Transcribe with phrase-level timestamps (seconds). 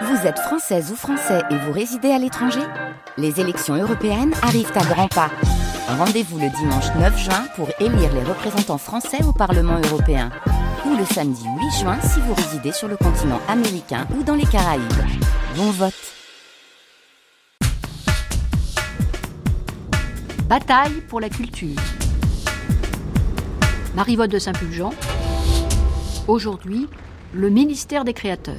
[0.00, 2.62] Vous êtes française ou français et vous résidez à l'étranger
[3.18, 5.30] Les élections européennes arrivent à grands pas.
[5.86, 10.30] Rendez-vous le dimanche 9 juin pour élire les représentants français au Parlement européen.
[10.86, 14.46] Ou le samedi 8 juin si vous résidez sur le continent américain ou dans les
[14.46, 14.82] Caraïbes.
[15.56, 15.92] Bon vote
[20.48, 21.76] Bataille pour la culture.
[23.94, 24.94] Marie-Vote de Saint-Pulgent.
[26.28, 26.88] Aujourd'hui,
[27.34, 28.56] le ministère des Créateurs.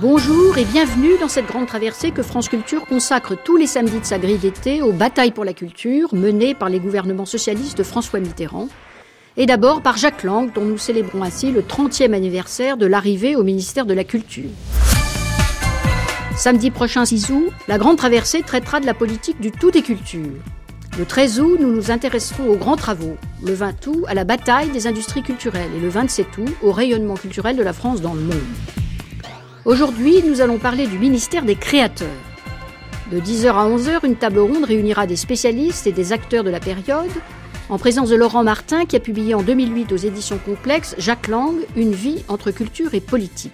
[0.00, 4.04] Bonjour et bienvenue dans cette grande traversée que France Culture consacre tous les samedis de
[4.06, 8.18] sa grille d'été aux batailles pour la culture menées par les gouvernements socialistes de François
[8.18, 8.68] Mitterrand.
[9.36, 13.42] Et d'abord par Jacques Lang, dont nous célébrons ainsi le 30e anniversaire de l'arrivée au
[13.42, 14.48] ministère de la Culture.
[16.34, 20.32] Samedi prochain 6 août, la grande traversée traitera de la politique du tout des cultures.
[20.98, 23.18] Le 13 août, nous nous intéresserons aux grands travaux.
[23.44, 25.70] Le 20 août, à la bataille des industries culturelles.
[25.76, 28.40] Et le 27 août, au rayonnement culturel de la France dans le monde.
[29.66, 32.08] Aujourd'hui, nous allons parler du ministère des Créateurs.
[33.12, 36.60] De 10h à 11h, une table ronde réunira des spécialistes et des acteurs de la
[36.60, 37.10] période,
[37.68, 41.56] en présence de Laurent Martin qui a publié en 2008 aux éditions Complexes Jacques Lang,
[41.76, 43.52] Une vie entre culture et politique.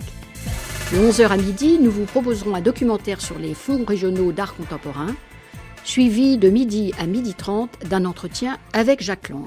[0.92, 5.12] De 11h à midi, nous vous proposerons un documentaire sur les fonds régionaux d'art contemporain,
[5.82, 9.46] suivi de midi à midi 30 d'un entretien avec Jacques Lang.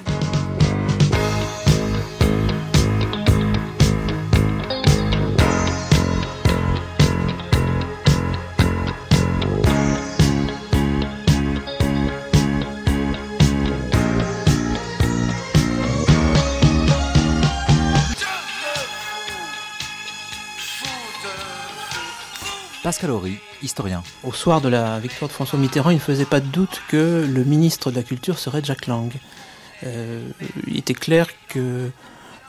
[22.89, 23.11] Pascal
[23.61, 24.01] historien.
[24.23, 27.23] Au soir de la victoire de François Mitterrand, il ne faisait pas de doute que
[27.31, 29.13] le ministre de la Culture serait Jacques Lang.
[29.83, 30.27] Euh,
[30.65, 31.91] il était clair que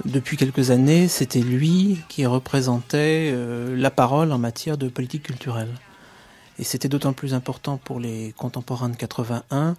[0.06, 5.74] depuis quelques années, c'était lui qui représentait euh, la parole en matière de politique culturelle.
[6.58, 9.76] Et c'était d'autant plus important pour les contemporains de 81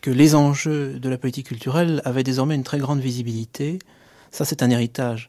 [0.00, 3.78] que les enjeux de la politique culturelle avaient désormais une très grande visibilité.
[4.30, 5.28] Ça, c'est un héritage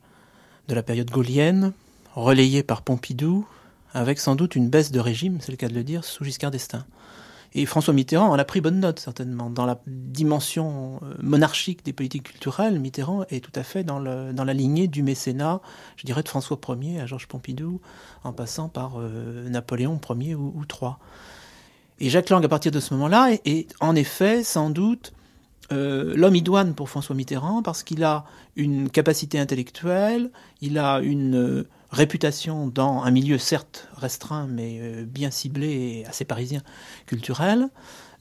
[0.70, 1.74] de la période gaulienne,
[2.16, 3.46] relayé par Pompidou,
[3.94, 6.52] avec sans doute une baisse de régime, c'est le cas de le dire, sous Giscard
[6.52, 6.86] d'Estaing.
[7.54, 9.50] Et François Mitterrand en a pris bonne note, certainement.
[9.50, 14.34] Dans la dimension euh, monarchique des politiques culturelles, Mitterrand est tout à fait dans, le,
[14.34, 15.60] dans la lignée du mécénat,
[15.96, 17.82] je dirais, de François Ier à Georges Pompidou,
[18.24, 20.92] en passant par euh, Napoléon Ier ou, III.
[22.00, 25.14] Et Jacques Lang, à partir de ce moment-là, est, en effet, sans doute,
[25.72, 28.26] euh, l'homme idoine pour François Mitterrand, parce qu'il a
[28.56, 30.30] une capacité intellectuelle,
[30.62, 36.26] il a une réputation dans un milieu certes restreint, mais euh, bien ciblé et assez
[36.26, 36.62] parisien,
[37.06, 37.70] culturel.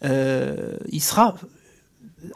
[0.04, 1.34] Euh, il sera,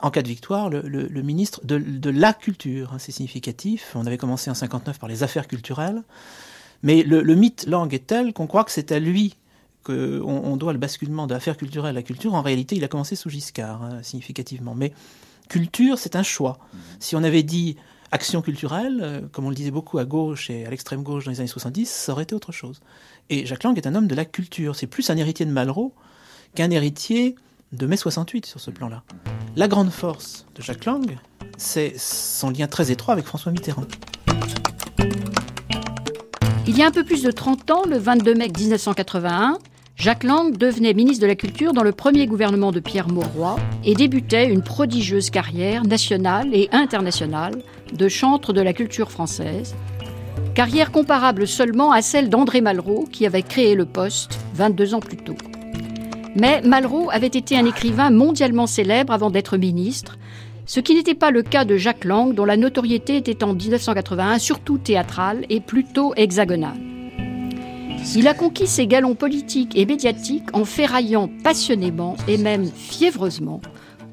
[0.01, 2.93] en cas de victoire, le, le, le ministre de, de, la culture.
[2.93, 3.93] Hein, c'est significatif.
[3.95, 6.03] On avait commencé en 59 par les affaires culturelles.
[6.83, 9.37] Mais le, le mythe langue est tel qu'on croit que c'est à lui
[9.85, 12.35] qu'on on doit le basculement de l'affaire culturelle à la culture.
[12.35, 14.75] En réalité, il a commencé sous Giscard, hein, significativement.
[14.75, 14.93] Mais
[15.49, 16.59] culture, c'est un choix.
[17.01, 17.77] Si on avait dit
[18.13, 21.31] action culturelle, euh, comme on le disait beaucoup à gauche et à l'extrême gauche dans
[21.31, 22.81] les années 70, ça aurait été autre chose.
[23.31, 24.77] Et Jacques Lang est un homme de la culture.
[24.77, 25.95] C'est plus un héritier de Malraux
[26.55, 27.35] qu'un héritier
[27.73, 29.03] de mai 68 sur ce plan-là.
[29.57, 31.19] La grande force de Jacques Lang,
[31.57, 33.87] c'est son lien très étroit avec François Mitterrand.
[36.67, 39.59] Il y a un peu plus de 30 ans, le 22 mai 1981,
[39.97, 43.95] Jacques Lang devenait ministre de la Culture dans le premier gouvernement de Pierre Mauroy et
[43.95, 47.63] débutait une prodigieuse carrière nationale et internationale
[47.93, 49.75] de chantre de la culture française,
[50.55, 55.17] carrière comparable seulement à celle d'André Malraux qui avait créé le poste 22 ans plus
[55.17, 55.37] tôt.
[56.35, 60.19] Mais Malraux avait été un écrivain mondialement célèbre avant d'être ministre,
[60.65, 64.39] ce qui n'était pas le cas de Jacques Lang dont la notoriété était en 1981
[64.39, 66.79] surtout théâtrale et plutôt hexagonale.
[68.17, 73.61] Il a conquis ses galons politiques et médiatiques en ferraillant passionnément et même fiévreusement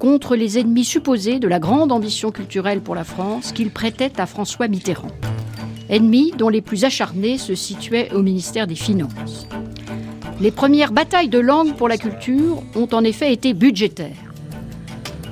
[0.00, 4.24] contre les ennemis supposés de la grande ambition culturelle pour la France qu'il prêtait à
[4.24, 5.12] François Mitterrand.
[5.90, 9.46] Ennemis dont les plus acharnés se situaient au ministère des Finances.
[10.40, 14.32] Les premières batailles de langue pour la culture ont en effet été budgétaires.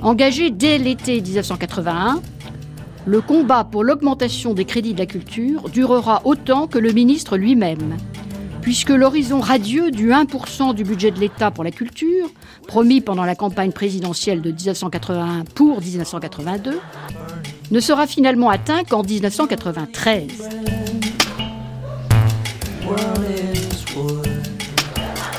[0.03, 2.21] Engagé dès l'été 1981,
[3.07, 7.97] le combat pour l'augmentation des crédits de la culture durera autant que le ministre lui-même,
[8.61, 12.31] puisque l'horizon radieux du 1% du budget de l'État pour la culture,
[12.67, 16.81] promis pendant la campagne présidentielle de 1981 pour 1982,
[17.71, 20.49] ne sera finalement atteint qu'en 1993.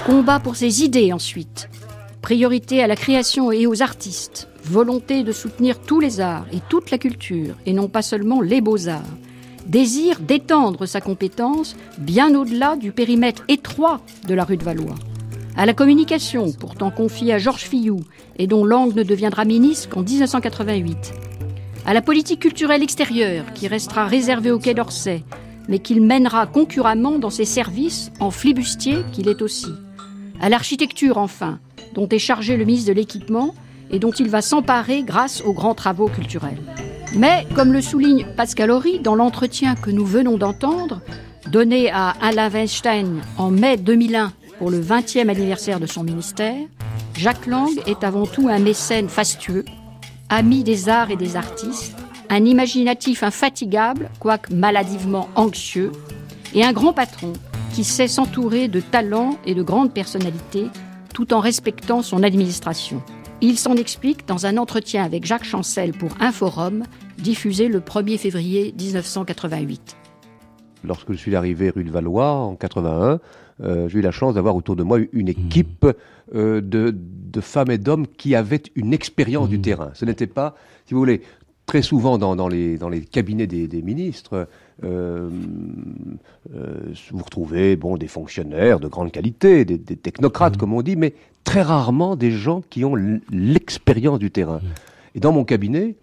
[0.06, 1.70] Combat pour ses idées ensuite.
[2.22, 4.48] Priorité à la création et aux artistes.
[4.64, 8.62] Volonté de soutenir tous les arts et toute la culture, et non pas seulement les
[8.62, 9.02] beaux-arts
[9.70, 14.96] désire d'étendre sa compétence bien au-delà du périmètre étroit de la rue de Valois.
[15.56, 18.00] À la communication, pourtant confiée à Georges Fillou
[18.38, 21.14] et dont Lang ne deviendra ministre qu'en 1988.
[21.86, 25.24] À la politique culturelle extérieure, qui restera réservée au Quai d'Orsay,
[25.68, 29.72] mais qu'il mènera concurremment dans ses services en flibustier qu'il est aussi.
[30.42, 31.60] À l'architecture, enfin,
[31.94, 33.54] dont est chargé le ministre de l'Équipement
[33.92, 36.58] et dont il va s'emparer grâce aux grands travaux culturels.
[37.16, 41.02] Mais, comme le souligne Pascal Horry dans l'entretien que nous venons d'entendre,
[41.52, 46.56] donné à Alain Weinstein en mai 2001 pour le 20e anniversaire de son ministère,
[47.16, 49.66] Jacques Lang est avant tout un mécène fastueux,
[50.30, 51.96] ami des arts et des artistes,
[52.30, 55.92] un imaginatif infatigable, quoique maladivement anxieux,
[56.54, 57.34] et un grand patron
[57.74, 60.68] qui sait s'entourer de talents et de grandes personnalités
[61.14, 63.02] tout en respectant son administration.
[63.42, 66.84] Il s'en explique dans un entretien avec Jacques Chancel pour Inforum,
[67.18, 69.96] diffusé le 1er février 1988.
[70.84, 73.22] Lorsque je suis arrivé rue de Valois en 81,
[73.62, 75.30] euh, j'ai eu la chance d'avoir autour de moi une mmh.
[75.30, 75.88] équipe
[76.36, 76.94] euh, de,
[77.40, 79.62] femmes et d'hommes qui avaient une expérience du mmh.
[79.62, 79.92] terrain.
[79.94, 81.22] Ce n'était pas, si vous voulez,
[81.66, 84.50] très souvent dans, les, dans les, cabinets des, ministres,
[84.84, 85.30] euh,
[87.12, 90.60] vous retrouvez bon, des fonctionnaires de grande qualité, des, technocrates mmh.
[90.60, 92.96] comme on dit, mais très rarement des gens qui ont
[93.32, 94.62] l'expérience du terrain.
[95.16, 95.96] Et dans mon cabinet,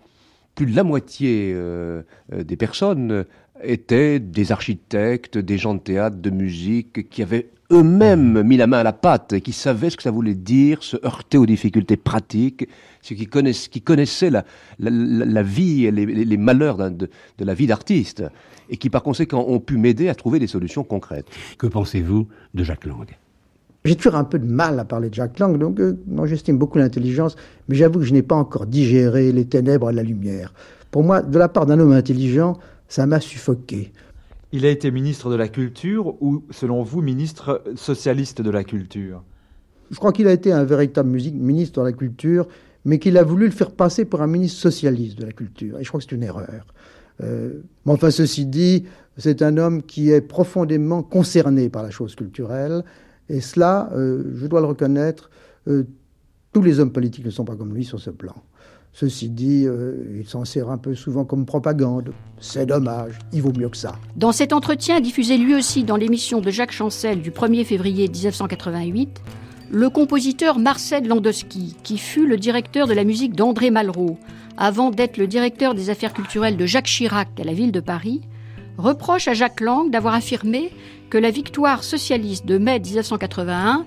[0.55, 2.03] plus de la moitié euh,
[2.33, 3.25] euh, des personnes
[3.63, 8.79] étaient des architectes, des gens de théâtre, de musique, qui avaient eux-mêmes mis la main
[8.79, 11.97] à la pâte et qui savaient ce que ça voulait dire, se heurter aux difficultés
[11.97, 12.69] pratiques,
[13.03, 14.45] ceux qui, connaissaient, qui connaissaient la,
[14.79, 17.09] la, vie et les, malheurs de,
[17.39, 18.25] de, la vie d'artiste,
[18.71, 21.27] et qui par conséquent ont pu m'aider à trouver des solutions concrètes.
[21.59, 23.07] Que pensez-vous de Jacques Lang?
[23.85, 26.79] J'ai toujours un peu de mal à parler de Jacques Lang, donc euh, j'estime beaucoup
[26.79, 27.37] l'intelligence,
[27.69, 30.53] mais j'avoue que je n'ai pas encore digéré les ténèbres et la lumière.
[30.91, 32.59] Pour moi, de la part d'un homme intelligent,
[32.89, 33.93] ça m'a suffoqué.
[34.53, 39.23] Il a été ministre de la Culture ou, selon vous, ministre socialiste de la Culture?
[39.91, 42.47] Je crois qu'il a été un véritable ministre de la Culture,
[42.85, 45.79] mais qu'il a voulu le faire passer pour un ministre socialiste de la Culture.
[45.79, 46.67] Et je crois que c'est une erreur.
[47.23, 48.85] Euh, mais enfin, ceci dit,
[49.17, 52.85] c'est un homme qui est profondément concerné par la chose culturelle
[53.29, 55.31] et cela, euh, je dois le reconnaître,
[55.69, 55.85] euh,
[56.53, 58.35] tous les hommes politiques ne sont pas comme lui sur ce plan.
[58.99, 62.15] Ceci dit, euh, il s'en sert un peu souvent comme propagande.
[62.41, 63.99] C'est dommage, il vaut mieux que ça.
[64.17, 69.21] Dans cet entretien diffusé lui aussi dans l'émission de Jacques Chancel du 1er février 1988,
[69.71, 74.17] le compositeur Marcel Landowski, qui fut le directeur de la musique d'André Malraux,
[74.57, 78.23] avant d'être le directeur des affaires culturelles de Jacques Chirac à la ville de Paris,
[78.79, 80.71] reproche à Jacques Lang d'avoir affirmé
[81.11, 83.85] que la victoire socialiste de mai 1981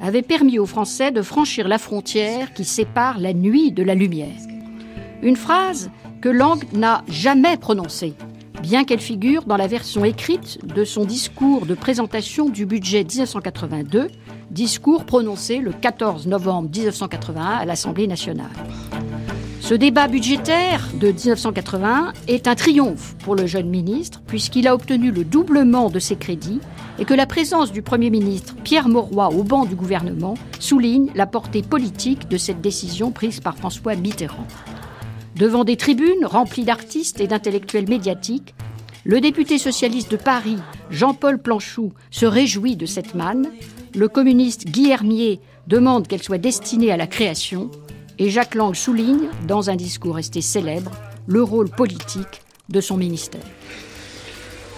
[0.00, 4.51] avait permis aux Français de franchir la frontière qui sépare la nuit de la lumière.
[5.22, 5.90] Une phrase
[6.20, 8.14] que Lang n'a jamais prononcée,
[8.60, 14.08] bien qu'elle figure dans la version écrite de son discours de présentation du budget 1982,
[14.50, 18.50] discours prononcé le 14 novembre 1981 à l'Assemblée nationale.
[19.60, 25.12] Ce débat budgétaire de 1981 est un triomphe pour le jeune ministre puisqu'il a obtenu
[25.12, 26.58] le doublement de ses crédits
[26.98, 31.26] et que la présence du Premier ministre Pierre Mauroy au banc du gouvernement souligne la
[31.26, 34.48] portée politique de cette décision prise par François Mitterrand.
[35.36, 38.54] Devant des tribunes remplies d'artistes et d'intellectuels médiatiques,
[39.04, 40.58] le député socialiste de Paris,
[40.90, 43.48] Jean-Paul Planchou, se réjouit de cette manne.
[43.94, 47.70] Le communiste Guy Hermier demande qu'elle soit destinée à la création
[48.18, 50.92] et Jacques Lang souligne, dans un discours resté célèbre,
[51.26, 53.40] le rôle politique de son ministère.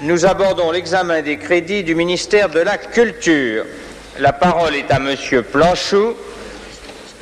[0.03, 3.65] Nous abordons l'examen des crédits du ministère de la Culture.
[4.19, 6.15] La parole est à Monsieur Planchou,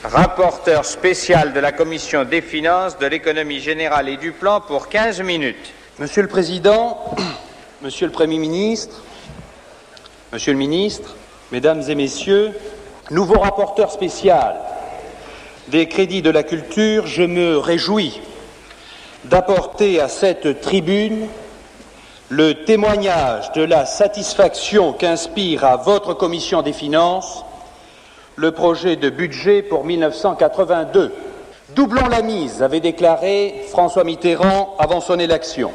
[0.05, 5.23] rapporteur spécial de la Commission des finances, de l'économie générale et du plan pour 15
[5.23, 5.73] minutes.
[5.99, 6.99] Monsieur le Président,
[7.83, 9.01] Monsieur le Premier ministre,
[10.33, 11.15] Monsieur le Ministre,
[11.53, 12.53] Mesdames et Messieurs,
[13.11, 14.57] nouveau rapporteur spécial
[15.69, 18.21] des crédits de la culture, je me réjouis
[19.25, 21.29] d'apporter à cette tribune
[22.29, 27.45] le témoignage de la satisfaction qu'inspire à votre commission des finances
[28.37, 31.12] le projet de budget pour 1982.
[31.71, 35.73] Doublons la mise, avait déclaré François Mitterrand avant son élection.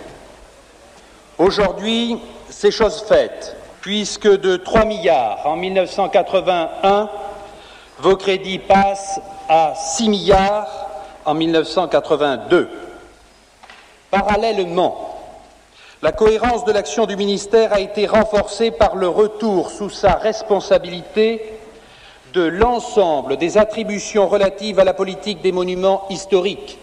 [1.37, 2.17] Aujourd'hui,
[2.49, 7.09] c'est chose faite, puisque de 3 milliards en 1981,
[7.99, 10.89] vos crédits passent à 6 milliards
[11.25, 12.69] en 1982.
[14.11, 15.15] Parallèlement,
[16.01, 21.56] la cohérence de l'action du ministère a été renforcée par le retour sous sa responsabilité
[22.37, 26.77] de l'ensemble des attributions relatives à la politique des monuments historiques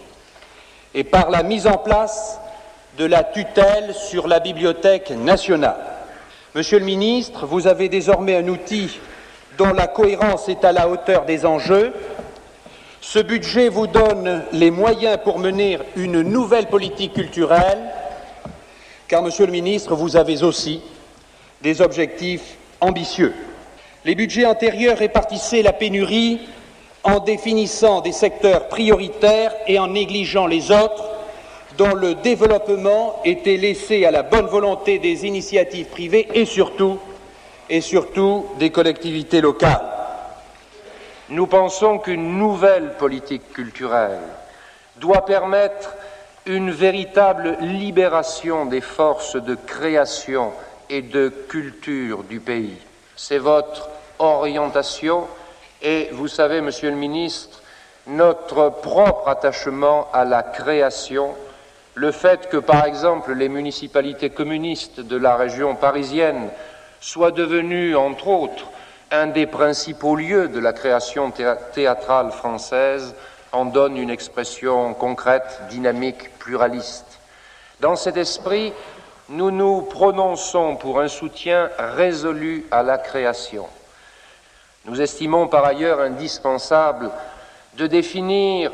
[0.93, 2.41] et par la mise en place
[2.97, 5.77] de la tutelle sur la Bibliothèque nationale.
[6.55, 8.99] Monsieur le ministre, vous avez désormais un outil
[9.57, 11.93] dont la cohérence est à la hauteur des enjeux.
[12.99, 17.79] Ce budget vous donne les moyens pour mener une nouvelle politique culturelle,
[19.07, 20.81] car, Monsieur le ministre, vous avez aussi
[21.61, 23.33] des objectifs ambitieux.
[24.05, 26.39] Les budgets antérieurs répartissaient la pénurie
[27.03, 31.09] en définissant des secteurs prioritaires et en négligeant les autres,
[31.75, 36.99] dont le développement était laissé à la bonne volonté des initiatives privées et surtout,
[37.67, 39.85] et surtout des collectivités locales.
[41.29, 44.19] Nous pensons qu'une nouvelle politique culturelle
[44.97, 45.95] doit permettre
[46.45, 50.51] une véritable libération des forces de création
[50.91, 52.77] et de culture du pays.
[53.15, 55.27] C'est votre orientation
[55.81, 57.61] et vous savez, Monsieur le ministre,
[58.07, 61.35] notre propre attachement à la création,
[61.93, 66.49] le fait que, par exemple, les municipalités communistes de la région parisienne
[66.99, 68.65] soient devenues, entre autres,
[69.11, 71.31] un des principaux lieux de la création
[71.73, 73.15] théâtrale française
[73.51, 77.19] en donne une expression concrète, dynamique, pluraliste.
[77.79, 78.73] Dans cet esprit,
[79.29, 83.67] nous nous prononçons pour un soutien résolu à la création.
[84.87, 87.09] Nous estimons par ailleurs indispensable
[87.75, 88.71] de définir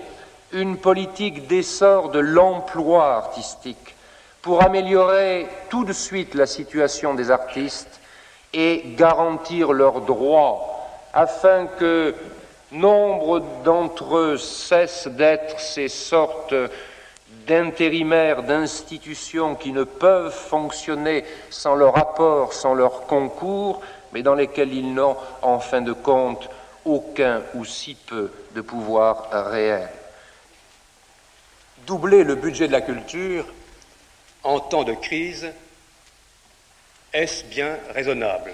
[0.51, 3.95] une politique d'essor de l'emploi artistique
[4.41, 8.01] pour améliorer tout de suite la situation des artistes
[8.53, 12.13] et garantir leurs droits afin que
[12.73, 16.53] nombre d'entre eux cessent d'être ces sortes
[17.47, 23.81] d'intérimaires, d'institutions qui ne peuvent fonctionner sans leur apport, sans leur concours,
[24.13, 26.49] mais dans lesquels ils n'ont, en fin de compte,
[26.85, 29.89] aucun ou si peu de pouvoir réel.
[31.85, 33.45] Doubler le budget de la culture
[34.43, 35.51] en temps de crise,
[37.13, 38.53] est-ce bien raisonnable?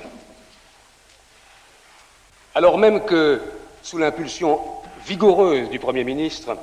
[2.55, 3.41] Alors même que,
[3.83, 4.59] sous l'impulsion
[5.05, 6.57] vigoureuse du Premier ministre,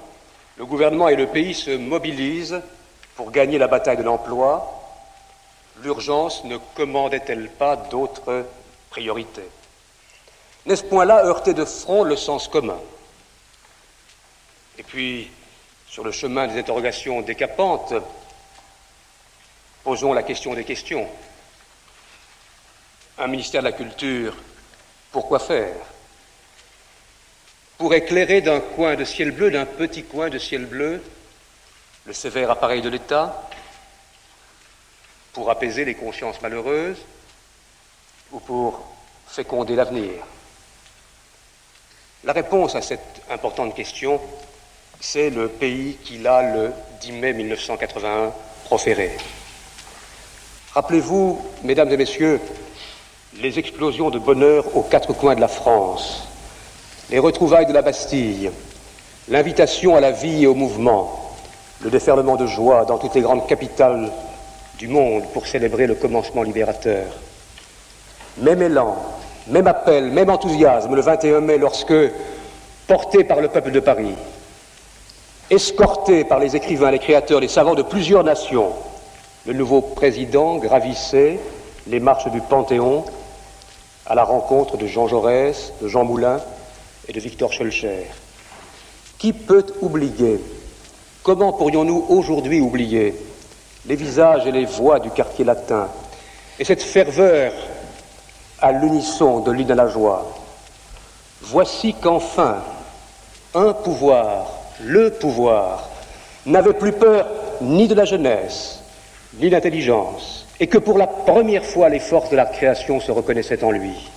[0.56, 2.60] le gouvernement et le pays se mobilisent
[3.16, 4.82] pour gagner la bataille de l'emploi,
[5.82, 8.46] l'urgence ne commandait-elle pas d'autres
[10.66, 12.80] N'est-ce point là heurter de front le sens commun?
[14.78, 15.30] Et puis,
[15.88, 17.94] sur le chemin des interrogations décapantes,
[19.82, 21.08] posons la question des questions.
[23.18, 24.34] Un ministère de la Culture,
[25.12, 25.76] pourquoi faire?
[27.78, 31.02] Pour éclairer d'un coin de ciel bleu, d'un petit coin de ciel bleu,
[32.06, 33.48] le sévère appareil de l'État?
[35.32, 36.98] Pour apaiser les consciences malheureuses
[38.34, 38.80] ou pour
[39.26, 40.10] féconder l'avenir?
[42.24, 44.20] La réponse à cette importante question,
[45.00, 48.32] c'est le pays qui l'a, le 10 mai 1981,
[48.64, 49.16] proféré.
[50.72, 52.40] Rappelez-vous, mesdames et messieurs,
[53.40, 56.26] les explosions de bonheur aux quatre coins de la France,
[57.10, 58.50] les retrouvailles de la Bastille,
[59.28, 61.36] l'invitation à la vie et au mouvement,
[61.80, 64.10] le déferlement de joie dans toutes les grandes capitales
[64.78, 67.04] du monde pour célébrer le commencement libérateur.
[68.38, 68.96] Même élan,
[69.48, 71.94] même appel, même enthousiasme le 21 mai lorsque,
[72.86, 74.14] porté par le peuple de Paris,
[75.50, 78.72] escorté par les écrivains, les créateurs, les savants de plusieurs nations,
[79.46, 81.38] le nouveau président gravissait
[81.86, 83.04] les marches du Panthéon
[84.06, 86.40] à la rencontre de Jean Jaurès, de Jean Moulin
[87.08, 88.06] et de Victor Schulcher.
[89.18, 90.40] Qui peut oublier
[91.22, 93.14] Comment pourrions-nous aujourd'hui oublier
[93.86, 95.88] les visages et les voix du quartier latin
[96.58, 97.52] et cette ferveur
[98.64, 100.26] à l'unisson de l'une à la joie.
[101.42, 102.62] Voici qu'enfin,
[103.54, 104.46] un pouvoir,
[104.82, 105.90] le pouvoir,
[106.46, 107.26] n'avait plus peur
[107.60, 108.80] ni de la jeunesse,
[109.34, 113.12] ni de l'intelligence, et que pour la première fois les forces de la création se
[113.12, 114.10] reconnaissaient en lui.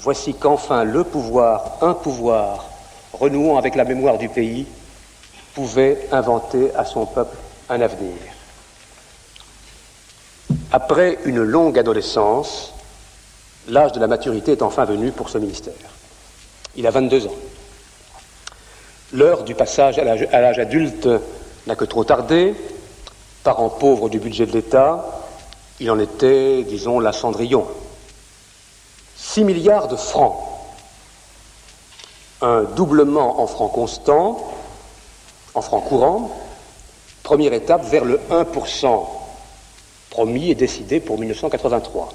[0.00, 2.66] Voici qu'enfin le pouvoir, un pouvoir,
[3.14, 4.66] renouant avec la mémoire du pays,
[5.54, 7.38] pouvait inventer à son peuple
[7.70, 8.18] un avenir.
[10.72, 12.74] Après une longue adolescence,
[13.68, 15.74] l'âge de la maturité est enfin venu pour ce ministère.
[16.76, 17.34] Il a 22 ans.
[19.12, 21.08] L'heure du passage à l'âge adulte
[21.66, 22.54] n'a que trop tardé.
[23.44, 25.04] Parent pauvre du budget de l'État,
[25.78, 27.66] il en était, disons, la cendrillon.
[29.16, 30.36] 6 milliards de francs.
[32.42, 34.52] Un doublement en francs constants,
[35.54, 36.30] en francs courants.
[37.22, 39.06] Première étape vers le 1%
[40.10, 42.08] promis et décidé pour 1983.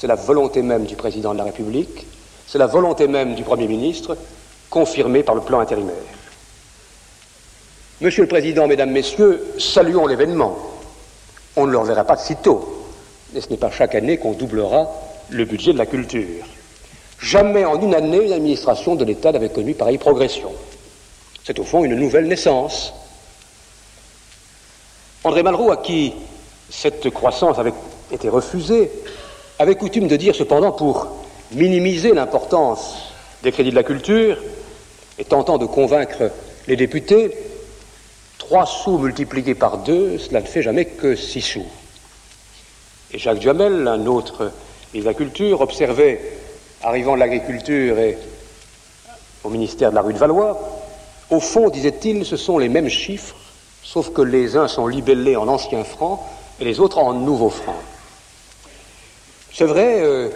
[0.00, 2.06] C'est la volonté même du président de la République,
[2.46, 4.16] c'est la volonté même du Premier ministre,
[4.70, 5.94] confirmée par le plan intérimaire.
[8.00, 10.56] Monsieur le Président, Mesdames, Messieurs, saluons l'événement.
[11.54, 12.86] On ne le reverra pas de sitôt.
[13.36, 14.88] Et ce n'est pas chaque année qu'on doublera
[15.28, 16.46] le budget de la culture.
[17.20, 20.50] Jamais en une année l'administration de l'État n'avait connu pareille progression.
[21.44, 22.94] C'est au fond une nouvelle naissance.
[25.24, 26.14] André Malraux, à qui
[26.70, 27.74] cette croissance avait
[28.10, 28.90] été refusée,
[29.60, 31.08] avait coutume de dire cependant pour
[31.52, 33.12] minimiser l'importance
[33.42, 34.38] des crédits de la culture
[35.18, 36.30] et tentant de convaincre
[36.66, 37.36] les députés,
[38.38, 41.66] trois sous multipliés par deux, cela ne fait jamais que six sous.
[43.12, 44.50] Et Jacques Duhamel, un autre
[44.94, 46.22] ministre de la Culture, observait,
[46.82, 48.16] arrivant de l'agriculture et
[49.44, 50.58] au ministère de la rue de Valois,
[51.28, 53.36] au fond, disait-il, ce sont les mêmes chiffres,
[53.82, 56.18] sauf que les uns sont libellés en anciens francs
[56.60, 57.76] et les autres en nouveaux francs.
[59.60, 60.30] C'est vrai, euh,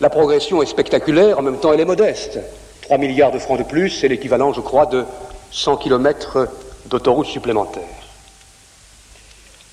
[0.00, 2.38] la progression est spectaculaire, en même temps elle est modeste.
[2.82, 5.04] 3 milliards de francs de plus, c'est l'équivalent, je crois, de
[5.50, 6.46] 100 kilomètres
[6.86, 7.82] d'autoroutes supplémentaires.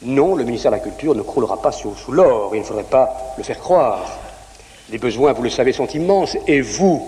[0.02, 3.36] Non, le ministère de la Culture ne croulera pas sous, l'or, il ne faudrait pas
[3.38, 4.18] le faire croire.
[4.90, 7.08] Les besoins, vous le savez, sont immenses, et vous,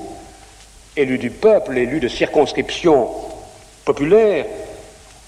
[0.96, 3.10] élus du peuple, élus de circonscription
[3.84, 4.46] populaire,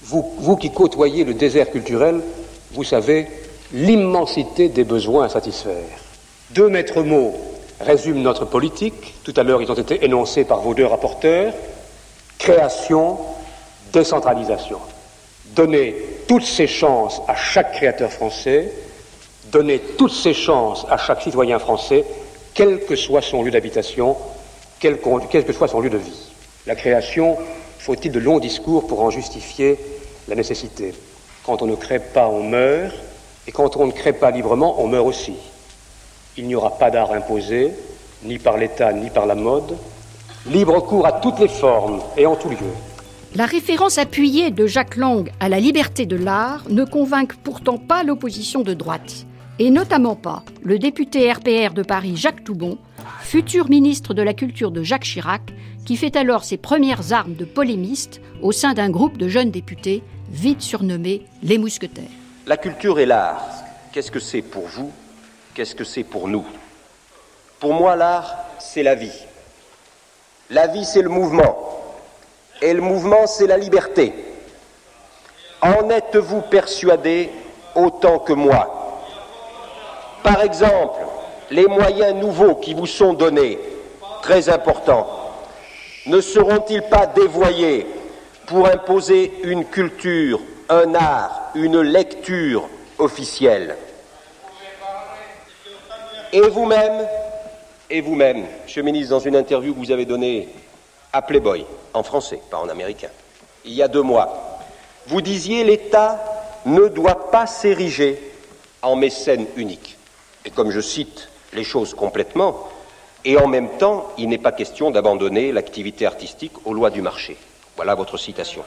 [0.02, 2.20] vous qui côtoyez le désert culturel,
[2.70, 3.26] vous savez
[3.72, 6.01] l'immensité des besoins à satisfaire.
[6.54, 7.34] Deux maîtres mots
[7.80, 9.14] résument notre politique.
[9.24, 11.54] Tout à l'heure, ils ont été énoncés par vos deux rapporteurs.
[12.38, 13.16] Création,
[13.90, 14.78] décentralisation.
[15.56, 15.94] Donner
[16.28, 18.70] toutes ces chances à chaque créateur français,
[19.50, 22.04] donner toutes ces chances à chaque citoyen français,
[22.52, 24.16] quel que soit son lieu d'habitation,
[24.78, 24.98] quel,
[25.30, 26.32] quel que soit son lieu de vie.
[26.66, 27.38] La création,
[27.78, 29.78] faut-il de longs discours pour en justifier
[30.28, 30.92] la nécessité?
[31.44, 32.94] Quand on ne crée pas, on meurt,
[33.46, 35.34] et quand on ne crée pas librement, on meurt aussi.
[36.38, 37.72] Il n'y aura pas d'art imposé,
[38.24, 39.76] ni par l'État, ni par la mode.
[40.46, 42.56] Libre cours à toutes les formes et en tout lieu.
[43.34, 48.02] La référence appuyée de Jacques Lang à la liberté de l'art ne convainc pourtant pas
[48.02, 49.26] l'opposition de droite,
[49.58, 52.78] et notamment pas le député RPR de Paris Jacques Toubon,
[53.20, 55.42] futur ministre de la Culture de Jacques Chirac,
[55.84, 60.02] qui fait alors ses premières armes de polémiste au sein d'un groupe de jeunes députés,
[60.30, 62.04] vite surnommés les Mousquetaires.
[62.46, 63.46] La culture et l'art,
[63.92, 64.90] qu'est-ce que c'est pour vous?
[65.54, 66.46] Qu'est-ce que c'est pour nous?
[67.60, 69.12] Pour moi, l'art, c'est la vie.
[70.48, 71.58] La vie, c'est le mouvement.
[72.62, 74.14] Et le mouvement, c'est la liberté.
[75.60, 77.30] En êtes-vous persuadé
[77.74, 79.02] autant que moi?
[80.22, 81.00] Par exemple,
[81.50, 83.58] les moyens nouveaux qui vous sont donnés,
[84.22, 85.06] très importants,
[86.06, 87.86] ne seront-ils pas dévoyés
[88.46, 93.76] pour imposer une culture, un art, une lecture officielle?
[96.32, 97.06] Et vous-même,
[97.90, 100.48] et vous-même, Monsieur le ministre, dans une interview que vous avez donnée
[101.12, 103.10] à Playboy, en français, pas en américain,
[103.64, 104.60] il y a deux mois,
[105.08, 106.22] vous disiez l'État
[106.64, 108.18] ne doit pas s'ériger
[108.80, 109.98] en mécène unique.
[110.44, 112.68] Et comme je cite les choses complètement,
[113.24, 117.36] et en même temps, il n'est pas question d'abandonner l'activité artistique aux lois du marché.
[117.76, 118.64] Voilà votre citation.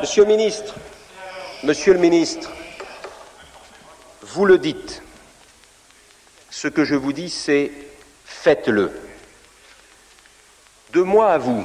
[0.00, 0.74] Monsieur le ministre,
[1.64, 2.52] Monsieur le ministre,
[4.22, 5.02] vous le dites.
[6.60, 7.70] Ce que je vous dis, c'est
[8.24, 8.90] faites-le.
[10.92, 11.64] De moi à vous,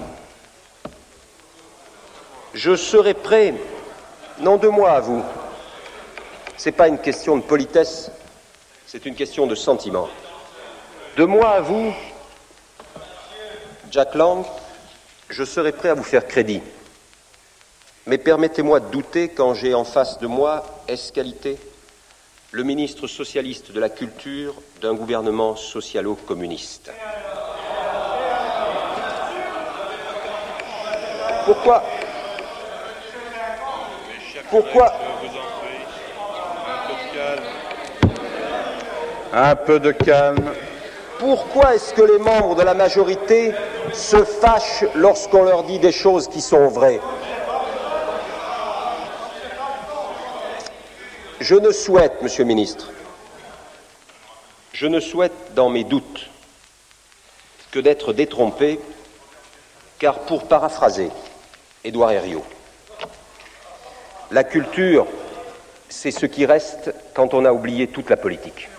[2.53, 3.55] je serai prêt,
[4.41, 5.23] non de moi à vous,
[6.57, 8.11] ce n'est pas une question de politesse,
[8.85, 10.09] c'est une question de sentiment.
[11.17, 11.91] De moi à vous,
[13.89, 14.45] Jack Lang,
[15.27, 16.61] je serai prêt à vous faire crédit.
[18.05, 21.57] Mais permettez-moi de douter quand j'ai en face de moi, est-ce qualité,
[22.53, 26.91] le ministre socialiste de la culture d'un gouvernement socialo-communiste.
[31.45, 31.83] Pourquoi
[34.51, 34.93] Pourquoi
[39.33, 40.53] Un peu de calme.
[41.17, 43.51] Pourquoi est-ce que les membres de la majorité
[43.93, 47.01] se fâchent lorsqu'on leur dit des choses qui sont vraies?
[51.43, 52.89] Je ne souhaite, Monsieur le ministre,
[54.71, 56.29] je ne souhaite dans mes doutes
[57.69, 58.79] que d'être détrompé,
[59.99, 61.09] car pour paraphraser
[61.83, 62.45] Édouard Herriot,
[64.31, 65.05] la culture,
[65.89, 68.69] c'est ce qui reste quand on a oublié toute la politique.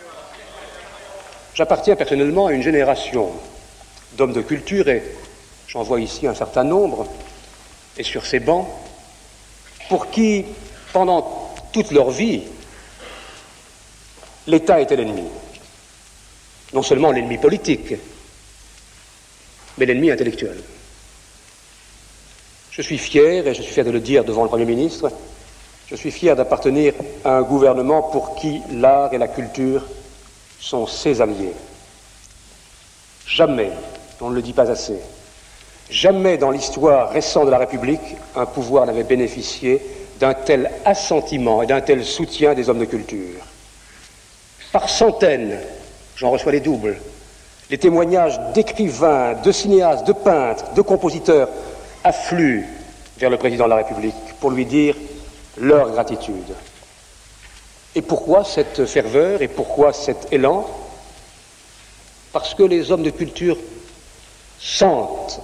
[1.52, 3.30] J'appartiens personnellement à une génération
[4.14, 5.02] d'hommes de culture et
[5.68, 7.06] j'en vois ici un certain nombre,
[7.98, 8.66] et sur ces bancs,
[9.90, 10.46] pour qui,
[10.94, 11.43] pendant
[11.74, 12.42] toute leur vie,
[14.46, 15.24] l'État était l'ennemi.
[16.72, 17.94] Non seulement l'ennemi politique,
[19.76, 20.62] mais l'ennemi intellectuel.
[22.70, 25.10] Je suis fier, et je suis fier de le dire devant le Premier ministre,
[25.88, 29.84] je suis fier d'appartenir à un gouvernement pour qui l'art et la culture
[30.60, 31.54] sont ses alliés.
[33.26, 33.70] Jamais,
[34.20, 34.98] on ne le dit pas assez,
[35.90, 39.82] jamais dans l'histoire récente de la République, un pouvoir n'avait bénéficié
[40.20, 43.40] d'un tel assentiment et d'un tel soutien des hommes de culture.
[44.72, 45.58] Par centaines,
[46.16, 46.96] j'en reçois les doubles,
[47.70, 51.48] les témoignages d'écrivains, de cinéastes, de peintres, de compositeurs
[52.02, 52.66] affluent
[53.18, 54.96] vers le président de la République pour lui dire
[55.58, 56.54] leur gratitude.
[57.94, 60.66] Et pourquoi cette ferveur et pourquoi cet élan?
[62.32, 63.56] Parce que les hommes de culture
[64.58, 65.40] sentent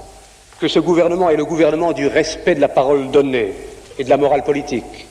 [0.60, 3.54] que ce gouvernement est le gouvernement du respect de la parole donnée
[4.00, 5.06] et de la morale politique.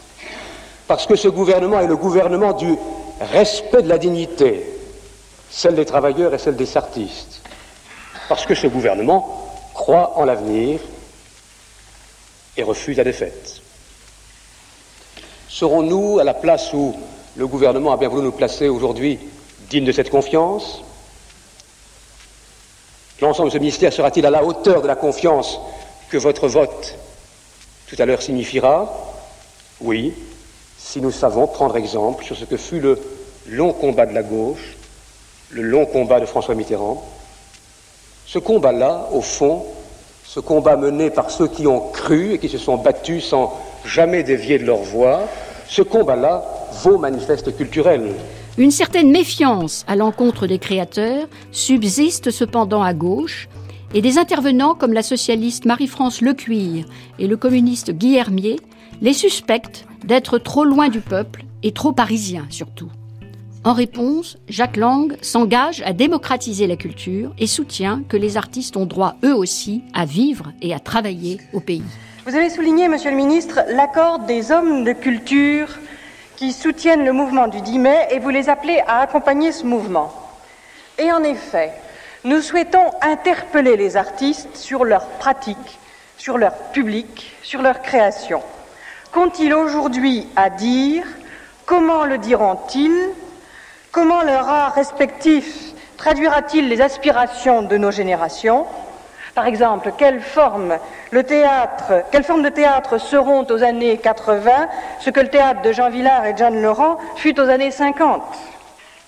[0.88, 2.76] Parce que ce gouvernement est le gouvernement du
[3.22, 4.66] respect de la dignité,
[5.52, 7.44] celle des travailleurs et celle des artistes.
[8.28, 10.80] Parce que ce gouvernement croit en l'avenir
[12.58, 13.62] et refuse la défaite.
[15.48, 16.96] Serons-nous à la place où
[17.36, 19.20] le gouvernement a bien voulu nous placer aujourd'hui
[19.70, 20.82] dignes de cette confiance?
[23.22, 25.60] L'ensemble de ce ministère sera-t-il à la hauteur de la confiance
[26.10, 26.96] que votre vote
[27.90, 28.94] tout à l'heure signifiera
[29.82, 30.14] Oui,
[30.78, 33.00] si nous savons prendre exemple sur ce que fut le
[33.48, 34.78] long combat de la gauche,
[35.50, 37.04] le long combat de François Mitterrand.
[38.28, 39.66] Ce combat-là, au fond,
[40.24, 44.22] ce combat mené par ceux qui ont cru et qui se sont battus sans jamais
[44.22, 45.22] dévier de leur voie,
[45.68, 46.44] ce combat-là
[46.84, 48.14] vaut manifeste culturel.
[48.58, 53.48] Une certaine méfiance à l'encontre des créateurs subsiste cependant à gauche,
[53.94, 56.86] et des intervenants comme la socialiste Marie-France Lecuir
[57.18, 58.60] et le communiste Guy Hermier
[59.02, 62.90] les suspectent d'être trop loin du peuple et trop parisiens surtout.
[63.66, 68.86] En réponse, Jacques Lang s'engage à démocratiser la culture et soutient que les artistes ont
[68.86, 71.84] droit eux aussi à vivre et à travailler au pays.
[72.26, 75.68] Vous avez souligné, Monsieur le Ministre, l'accord des hommes de culture
[76.38, 80.14] qui soutiennent le mouvement du 10 mai et vous les appelez à accompagner ce mouvement.
[80.98, 81.74] Et en effet,
[82.24, 85.80] nous souhaitons interpeller les artistes sur leur pratique,
[86.18, 88.42] sur leur public, sur leur création.
[89.12, 91.06] Qu'ont-ils aujourd'hui à dire?
[91.66, 93.10] Comment le diront-ils?
[93.92, 98.66] Comment leur art respectif traduira-t-il les aspirations de nos générations?
[99.34, 100.78] Par exemple, quelle forme,
[101.12, 104.68] quelle forme de théâtre seront aux années 80
[105.00, 108.22] ce que le théâtre de Jean Villard et Jeanne Laurent fut aux années 50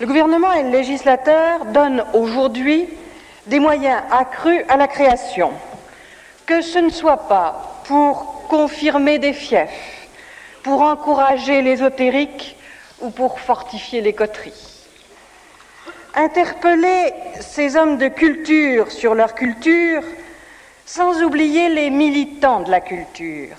[0.00, 2.88] Le gouvernement et le législateur donnent aujourd'hui
[3.46, 5.52] des moyens accrus à la création.
[6.46, 10.08] Que ce ne soit pas pour confirmer des fiefs,
[10.62, 12.56] pour encourager l'ésotérique
[13.00, 14.86] ou pour fortifier les coteries.
[16.14, 20.02] Interpeller ces hommes de culture sur leur culture,
[20.84, 23.56] sans oublier les militants de la culture,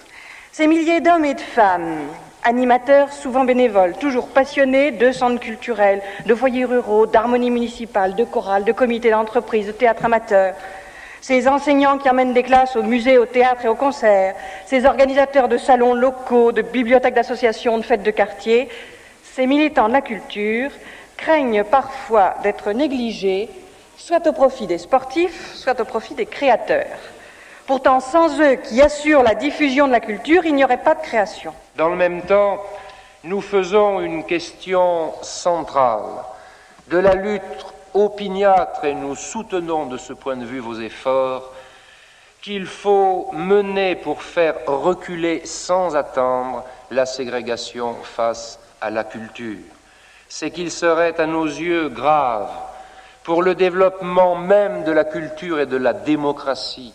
[0.52, 2.08] ces milliers d'hommes et de femmes,
[2.44, 8.64] animateurs souvent bénévoles, toujours passionnés de centres culturels, de foyers ruraux, d'harmonie municipale, de chorales,
[8.64, 10.54] de comités d'entreprise, de théâtre amateur,
[11.22, 15.48] ces enseignants qui emmènent des classes au musée, au théâtre et au concert, ces organisateurs
[15.48, 18.68] de salons locaux, de bibliothèques d'associations, de fêtes de quartier,
[19.24, 20.70] ces militants de la culture
[21.16, 23.50] craignent parfois d'être négligés,
[23.98, 27.13] soit au profit des sportifs, soit au profit des créateurs.
[27.66, 31.02] Pourtant, sans eux qui assurent la diffusion de la culture, il n'y aurait pas de
[31.02, 31.54] création.
[31.76, 32.62] Dans le même temps,
[33.24, 36.24] nous faisons une question centrale
[36.90, 41.54] de la lutte opiniâtre, et nous soutenons de ce point de vue vos efforts,
[42.42, 49.60] qu'il faut mener pour faire reculer sans attendre la ségrégation face à la culture
[50.34, 52.50] c'est qu'il serait à nos yeux grave
[53.22, 56.92] pour le développement même de la culture et de la démocratie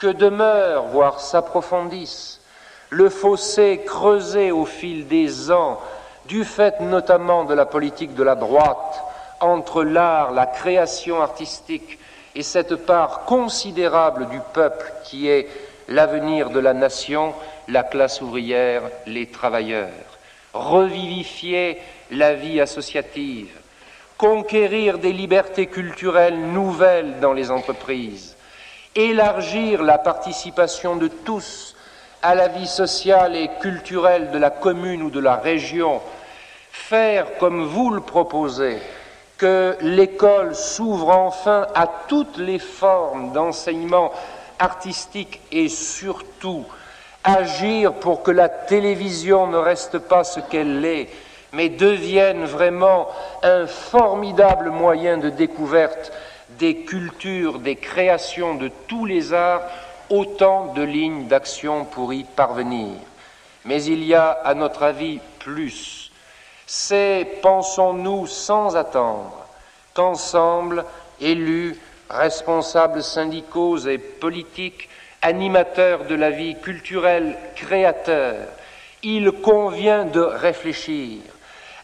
[0.00, 2.40] que demeure, voire s'approfondisse,
[2.88, 5.78] le fossé creusé au fil des ans,
[6.26, 9.04] du fait notamment de la politique de la droite,
[9.40, 11.98] entre l'art, la création artistique
[12.34, 15.48] et cette part considérable du peuple qui est
[15.88, 17.34] l'avenir de la nation,
[17.68, 19.88] la classe ouvrière, les travailleurs.
[20.52, 21.78] Revivifier
[22.10, 23.50] la vie associative,
[24.16, 28.36] conquérir des libertés culturelles nouvelles dans les entreprises,
[28.94, 31.76] élargir la participation de tous
[32.22, 36.00] à la vie sociale et culturelle de la commune ou de la région,
[36.70, 38.78] faire comme vous le proposez,
[39.38, 44.12] que l'école s'ouvre enfin à toutes les formes d'enseignement
[44.58, 46.64] artistique et surtout
[47.24, 51.08] agir pour que la télévision ne reste pas ce qu'elle est,
[51.52, 53.08] mais deviennent vraiment
[53.42, 56.12] un formidable moyen de découverte
[56.60, 59.62] des cultures, des créations de tous les arts
[60.10, 62.92] autant de lignes d'action pour y parvenir.
[63.64, 66.12] Mais il y a, à notre avis, plus.
[66.66, 69.46] C'est, pensons-nous, sans attendre,
[69.94, 70.84] qu'ensemble,
[71.20, 71.76] élus,
[72.08, 74.88] responsables syndicaux et politiques,
[75.22, 78.46] animateurs de la vie culturelle, créateurs,
[79.02, 81.20] il convient de réfléchir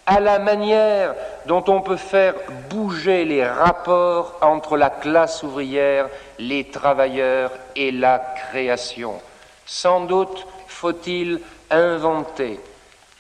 [0.07, 1.15] à la manière
[1.47, 2.35] dont on peut faire
[2.71, 9.15] bouger les rapports entre la classe ouvrière, les travailleurs et la création.
[9.67, 11.41] Sans doute faut-il
[11.71, 12.61] inventer,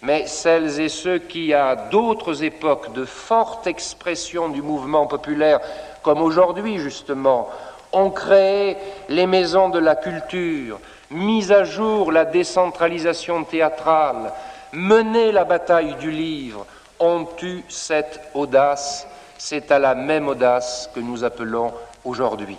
[0.02, 5.60] mais celles et ceux qui, à d'autres époques de forte expression du mouvement populaire,
[6.02, 7.48] comme aujourd'hui justement,
[7.92, 8.76] ont créé
[9.08, 10.78] les maisons de la culture,
[11.10, 14.32] mis à jour la décentralisation théâtrale,
[14.72, 16.66] mené la bataille du livre,
[17.00, 19.06] ont eu cette audace?
[19.38, 21.72] C'est à la même audace que nous appelons
[22.04, 22.56] aujourd'hui.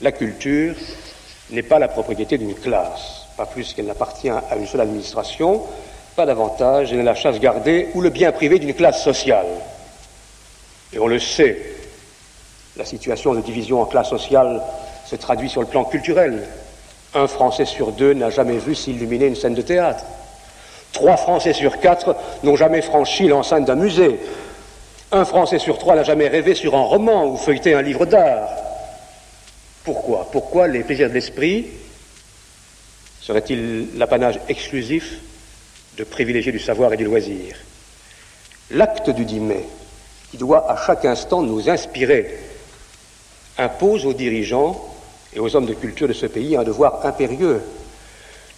[0.00, 0.74] La culture
[1.50, 5.62] n'est pas la propriété d'une classe, pas plus qu'elle n'appartient à une seule administration,
[6.14, 9.46] pas davantage, elle est la chasse gardée ou le bien privé d'une classe sociale.
[10.92, 11.58] Et on le sait,
[12.76, 14.62] la situation de division en classe sociale
[15.04, 16.46] se traduit sur le plan culturel.
[17.14, 20.04] Un Français sur deux n'a jamais vu s'illuminer une scène de théâtre.
[20.92, 24.18] Trois Français sur quatre n'ont jamais franchi l'enceinte d'un musée.
[25.12, 28.48] Un Français sur trois n'a jamais rêvé sur un roman ou feuilleté un livre d'art.
[29.84, 30.28] Pourquoi?
[30.30, 31.66] Pourquoi les plaisirs de l'esprit
[33.22, 35.18] seraient-ils l'apanage exclusif
[35.96, 37.56] de privilégiés du savoir et du loisir?
[38.70, 39.64] L'acte du 10 mai,
[40.30, 42.38] qui doit à chaque instant nous inspirer,
[43.56, 44.78] impose aux dirigeants
[45.34, 47.62] et aux hommes de culture de ce pays un devoir impérieux.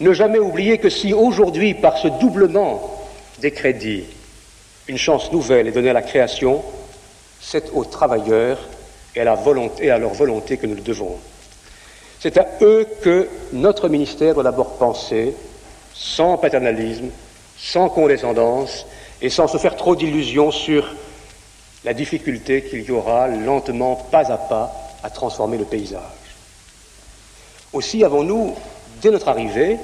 [0.00, 2.80] Ne jamais oublier que si aujourd'hui, par ce doublement
[3.40, 4.04] des crédits,
[4.88, 6.62] une chance nouvelle est donnée à la création,
[7.40, 8.58] c'est aux travailleurs
[9.14, 11.16] et à, leur volonté que nous le devons.
[12.18, 15.34] C'est à eux que notre ministère doit d'abord penser,
[15.94, 17.10] sans paternalisme,
[17.58, 18.86] sans condescendance
[19.20, 20.94] et sans se faire trop d'illusions sur
[21.84, 26.00] la difficulté qu'il y aura lentement, pas à pas, à transformer le paysage.
[27.72, 28.54] Aussi avons-nous,
[29.00, 29.78] dès notre arrivée,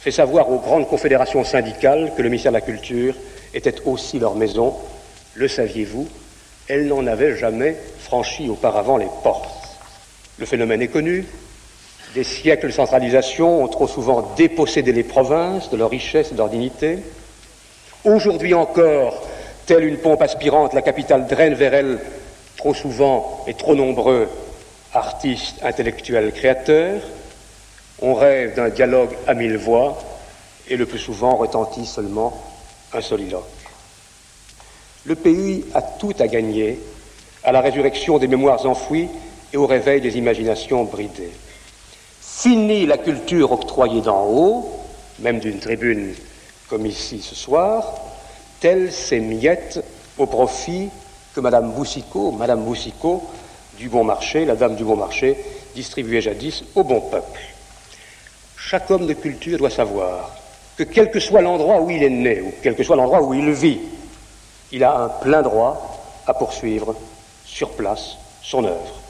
[0.00, 3.14] fait savoir aux grandes confédérations syndicales que le ministère de la Culture
[3.54, 4.74] était aussi leur maison.
[5.34, 6.08] Le saviez-vous?
[6.68, 9.50] Elles n'en avaient jamais franchi auparavant les portes.
[10.38, 11.26] Le phénomène est connu.
[12.14, 16.38] Des siècles de centralisation ont trop souvent dépossédé les provinces de leur richesse et de
[16.38, 16.98] leur dignité.
[18.04, 19.22] Aujourd'hui encore,
[19.66, 21.98] telle une pompe aspirante, la capitale draine vers elle
[22.56, 24.28] trop souvent et trop nombreux
[24.92, 27.00] artistes, intellectuels, créateurs.
[28.02, 29.98] On rêve d'un dialogue à mille voix
[30.68, 32.32] et le plus souvent retentit seulement
[32.92, 33.44] un soliloque.
[35.04, 36.78] Le pays a tout à gagner
[37.44, 39.08] à la résurrection des mémoires enfouies
[39.52, 41.32] et au réveil des imaginations bridées.
[42.20, 44.70] Fini la culture octroyée d'en haut,
[45.18, 46.14] même d'une tribune
[46.68, 47.94] comme ici ce soir,
[48.60, 49.84] telles ces miettes
[50.18, 50.88] au profit
[51.34, 53.22] que Madame Boussicot, Madame Boussicot,
[53.78, 55.36] du bon marché, la dame du bon marché,
[55.74, 57.40] distribuait jadis au bon peuple.
[58.62, 60.30] Chaque homme de culture doit savoir
[60.76, 63.34] que quel que soit l'endroit où il est né, ou quel que soit l'endroit où
[63.34, 63.80] il vit,
[64.70, 66.94] il a un plein droit à poursuivre
[67.44, 69.00] sur place son œuvre.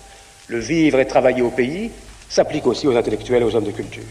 [0.46, 1.90] Le vivre et travailler au pays
[2.28, 4.02] s'applique aussi aux intellectuels et aux hommes de culture.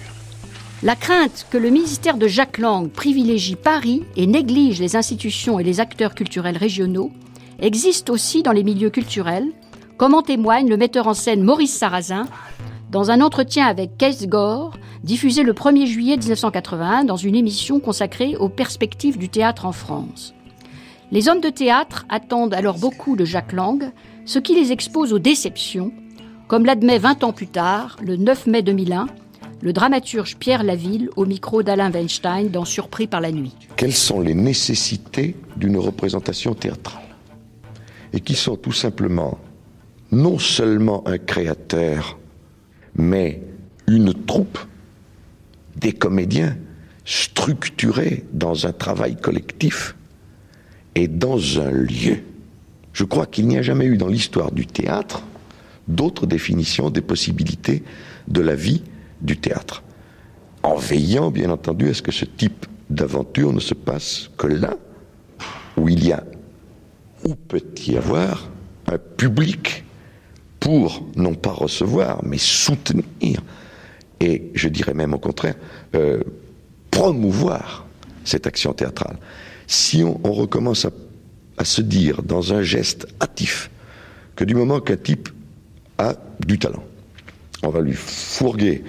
[0.84, 5.64] La crainte que le ministère de Jacques Lang privilégie Paris et néglige les institutions et
[5.64, 7.12] les acteurs culturels régionaux
[7.60, 9.48] existe aussi dans les milieux culturels
[9.98, 12.28] comme en témoigne le metteur en scène Maurice Sarrazin
[12.92, 14.72] dans un entretien avec Kees Gore,
[15.04, 20.34] diffusé le 1er juillet 1981 dans une émission consacrée aux perspectives du théâtre en France.
[21.12, 23.92] Les hommes de théâtre attendent alors beaucoup de Jacques Lang,
[24.26, 25.92] ce qui les expose aux déceptions,
[26.48, 29.08] comme l'admet 20 ans plus tard, le 9 mai 2001,
[29.62, 33.56] le dramaturge Pierre Laville au micro d'Alain Weinstein dans Surpris par la nuit.
[33.76, 37.04] Quelles sont les nécessités d'une représentation théâtrale?
[38.14, 39.38] Et qui sont tout simplement
[40.12, 42.19] non seulement un créateur,
[42.96, 43.42] mais
[43.88, 44.60] une troupe,
[45.76, 46.58] des comédiens
[47.06, 49.96] structurés dans un travail collectif
[50.96, 52.20] et dans un lieu.
[52.94, 55.24] Je crois qu'il n'y a jamais eu dans l'histoire du théâtre
[55.90, 57.84] d'autres définitions des possibilités
[58.28, 58.84] de la vie
[59.22, 59.84] du théâtre,
[60.64, 64.76] en veillant bien entendu à ce que ce type d'aventure ne se passe que là
[65.76, 66.24] où il y a,
[67.26, 68.50] ou peut y avoir,
[68.88, 69.84] un public
[70.60, 73.42] pour non pas recevoir, mais soutenir,
[74.20, 75.56] et je dirais même au contraire,
[75.96, 76.22] euh,
[76.92, 77.86] promouvoir
[78.24, 79.18] cette action théâtrale.
[79.68, 80.86] Si on, recommence
[81.58, 83.70] à, se dire dans un geste hâtif
[84.36, 85.30] que du moment qu'un type
[85.98, 86.84] a du talent,
[87.64, 88.84] on va lui fourguer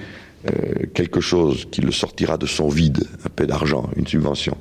[0.48, 4.56] euh, quelque chose qui le sortira de son vide, un peu d'argent, une subvention,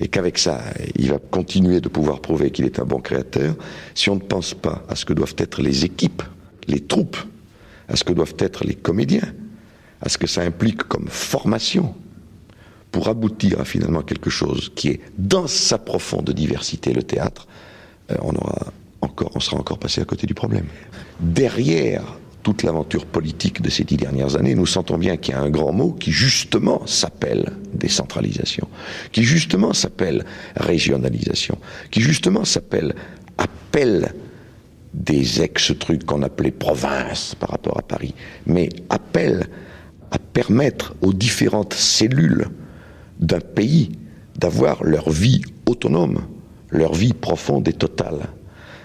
[0.00, 0.62] et qu'avec ça,
[0.96, 3.54] il va continuer de pouvoir prouver qu'il est un bon créateur,
[3.94, 6.22] si on ne pense pas à ce que doivent être les équipes,
[6.70, 7.18] les troupes,
[7.88, 9.32] à ce que doivent être les comédiens,
[10.00, 11.94] à ce que ça implique comme formation,
[12.92, 17.46] pour aboutir à finalement quelque chose qui est dans sa profonde diversité, le théâtre,
[18.10, 20.66] euh, on aura encore, on sera encore passé à côté du problème.
[21.20, 22.02] Derrière
[22.42, 25.50] toute l'aventure politique de ces dix dernières années, nous sentons bien qu'il y a un
[25.50, 28.66] grand mot qui justement s'appelle décentralisation,
[29.12, 30.24] qui justement s'appelle
[30.56, 31.58] régionalisation,
[31.90, 32.94] qui justement s'appelle
[33.36, 34.14] appel
[34.94, 38.14] des ex-trucs qu'on appelait province par rapport à Paris,
[38.46, 39.46] mais appel
[40.10, 42.48] à permettre aux différentes cellules
[43.20, 43.92] d'un pays
[44.36, 46.22] d'avoir leur vie autonome,
[46.70, 48.28] leur vie profonde et totale.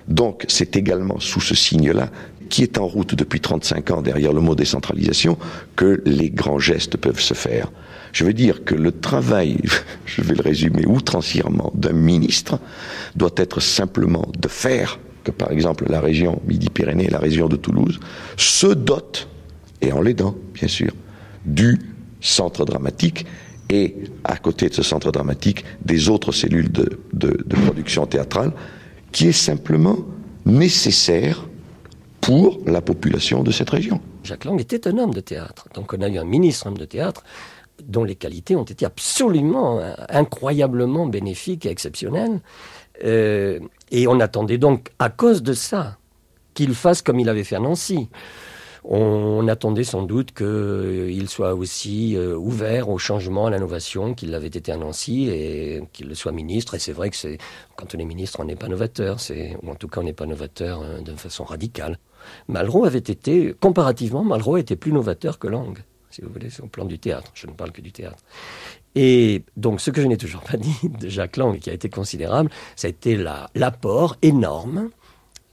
[0.07, 2.11] Donc c'est également sous ce signe-là
[2.49, 5.37] qui est en route depuis 35 ans derrière le mot décentralisation,
[5.75, 7.71] que les grands gestes peuvent se faire.
[8.13, 9.57] Je veux dire que le travail,
[10.05, 12.59] je vais le résumer outrancièrement, d'un ministre
[13.15, 17.99] doit être simplement de faire que, par exemple, la région Midi-Pyrénées, la région de Toulouse,
[18.38, 19.27] se dote,
[19.81, 20.93] et en l'aidant, bien sûr,
[21.43, 21.77] du
[22.21, 23.25] centre dramatique
[23.69, 26.97] et, à côté de ce centre dramatique, des autres cellules de,
[27.65, 28.53] production théâtrale,
[29.11, 29.97] qui est simplement
[30.45, 31.47] nécessaire
[32.21, 33.99] pour la population de cette région.
[34.23, 35.67] Jacques Lang était un homme de théâtre.
[35.73, 37.23] Donc on a eu un ministre homme de théâtre
[37.83, 42.39] dont les qualités ont été absolument, incroyablement bénéfiques et exceptionnelles.
[43.03, 43.59] Euh,
[43.95, 45.97] et on attendait donc, à cause de ça,
[46.53, 48.10] qu'il fasse comme il avait fait à Nancy.
[48.84, 54.47] On attendait sans doute qu'il soit aussi euh, ouvert au changement, à l'innovation, qu'il l'avait
[54.47, 56.75] été à Nancy et qu'il soit ministre.
[56.75, 57.38] Et c'est vrai que c'est,
[57.77, 59.17] quand on est ministre, on n'est pas novateur,
[59.63, 61.97] ou en tout cas on n'est pas novateur euh, d'une façon radicale.
[62.49, 65.79] Malraux avait été, comparativement, Malraux était plus novateur que Lang,
[66.12, 67.31] si vous voulez, le plan du théâtre.
[67.34, 68.23] Je ne parle que du théâtre.
[68.95, 71.89] Et donc, ce que je n'ai toujours pas dit de Jacques Lang, qui a été
[71.89, 73.17] considérable, ça a été
[73.55, 74.89] l'apport énorme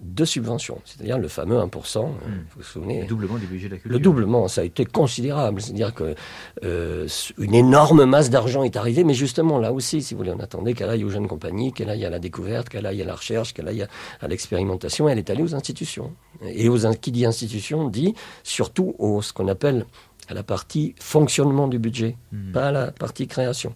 [0.02, 2.30] de subventions, c'est-à-dire le fameux 1%, hein, hmm.
[2.32, 3.92] vous vous souvenez Le doublement du budget de la culture.
[3.92, 6.16] Le doublement, ça a été considérable, c'est-à-dire que
[6.64, 7.06] euh,
[7.38, 10.74] une énorme masse d'argent est arrivée, mais justement là aussi, si vous voulez, on attendait
[10.74, 13.54] qu'elle aille aux jeunes compagnies, qu'elle aille à la découverte, qu'elle aille à la recherche,
[13.54, 13.86] qu'elle aille
[14.20, 16.12] à, l'expérimentation, elle est allée aux institutions.
[16.44, 19.86] Et aux, qui dit institutions dit surtout au, ce qu'on appelle
[20.32, 22.52] à la partie fonctionnement du budget, hmm.
[22.52, 23.74] pas à la partie création.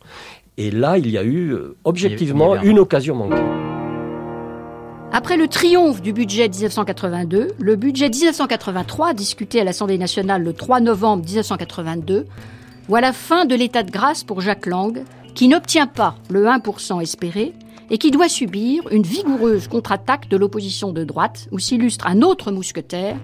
[0.56, 3.42] Et là, il y a eu euh, objectivement une occasion manquée.
[5.12, 10.80] Après le triomphe du budget 1982, le budget 1983, discuté à l'Assemblée nationale le 3
[10.80, 12.26] novembre 1982,
[12.88, 17.02] voit la fin de l'état de grâce pour Jacques Lang, qui n'obtient pas le 1%
[17.02, 17.52] espéré
[17.90, 22.52] et qui doit subir une vigoureuse contre-attaque de l'opposition de droite, où s'illustre un autre
[22.52, 23.16] mousquetaire,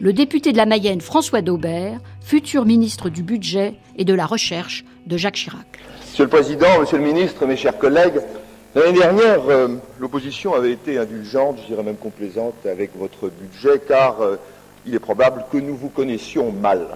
[0.00, 4.84] le député de la Mayenne François Daubert, futur ministre du Budget et de la Recherche
[5.06, 5.66] de Jacques Chirac.
[6.10, 8.20] Monsieur le Président, Monsieur le Ministre, mes chers collègues,
[8.72, 9.66] L'année dernière, euh,
[9.98, 14.36] l'opposition avait été indulgente, je dirais même complaisante avec votre budget, car euh,
[14.86, 16.86] il est probable que nous vous connaissions mal.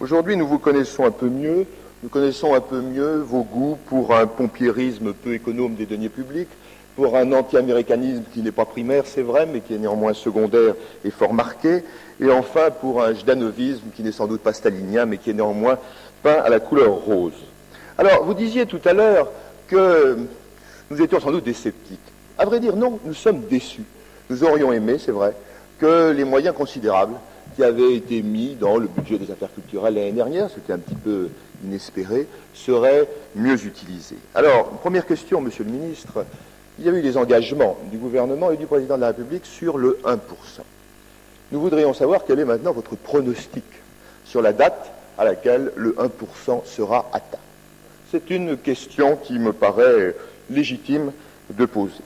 [0.00, 1.64] Aujourd'hui, nous vous connaissons un peu mieux,
[2.02, 6.48] nous connaissons un peu mieux vos goûts pour un pompiérisme peu économe des deniers publics,
[6.96, 10.74] pour un anti-américanisme qui n'est pas primaire, c'est vrai, mais qui est néanmoins secondaire
[11.04, 11.84] et fort marqué,
[12.20, 15.78] et enfin pour un jdanovisme qui n'est sans doute pas stalinien, mais qui est néanmoins
[16.22, 17.32] peint à la couleur rose.
[17.98, 19.28] Alors, vous disiez tout à l'heure
[19.68, 20.18] que
[20.90, 21.98] nous étions sans doute des sceptiques.
[22.38, 23.84] À vrai dire, non, nous sommes déçus.
[24.28, 25.34] Nous aurions aimé, c'est vrai,
[25.78, 27.14] que les moyens considérables
[27.56, 30.94] qui avaient été mis dans le budget des affaires culturelles l'année dernière, est un petit
[30.94, 31.28] peu
[31.64, 34.16] inespéré, seraient mieux utilisés.
[34.34, 36.24] Alors, première question, Monsieur le Ministre,
[36.82, 39.78] il y a eu des engagements du gouvernement et du président de la République sur
[39.78, 40.18] le 1%.
[41.52, 43.62] Nous voudrions savoir quel est maintenant votre pronostic
[44.24, 47.38] sur la date à laquelle le 1% sera atteint.
[48.10, 50.16] C'est une question qui me paraît
[50.50, 51.12] légitime
[51.50, 52.02] de poser.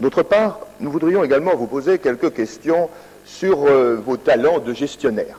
[0.00, 2.90] D'autre part, nous voudrions également vous poser quelques questions
[3.24, 5.38] sur euh, vos talents de gestionnaire.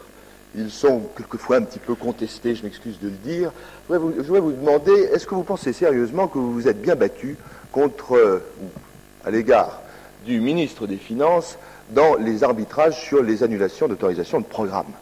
[0.56, 3.52] Ils sont quelquefois un petit peu contestés, je m'excuse de le dire.
[3.90, 7.36] Je voudrais vous, demander, est-ce que vous pensez sérieusement que vous vous êtes bien battu
[7.76, 8.40] contre, euh,
[9.26, 9.82] à l'égard
[10.26, 11.58] du ministre des Finances
[11.90, 14.94] dans les arbitrages sur les annulations d'autorisation de programme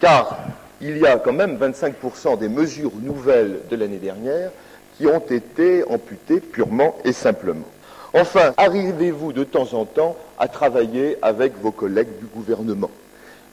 [0.00, 0.36] Car
[0.80, 4.50] il y a quand même 25% des mesures nouvelles de l'année dernière
[4.98, 7.68] qui ont été amputés purement et simplement.
[8.12, 12.90] Enfin, arrivez-vous de temps en temps à travailler avec vos collègues du gouvernement?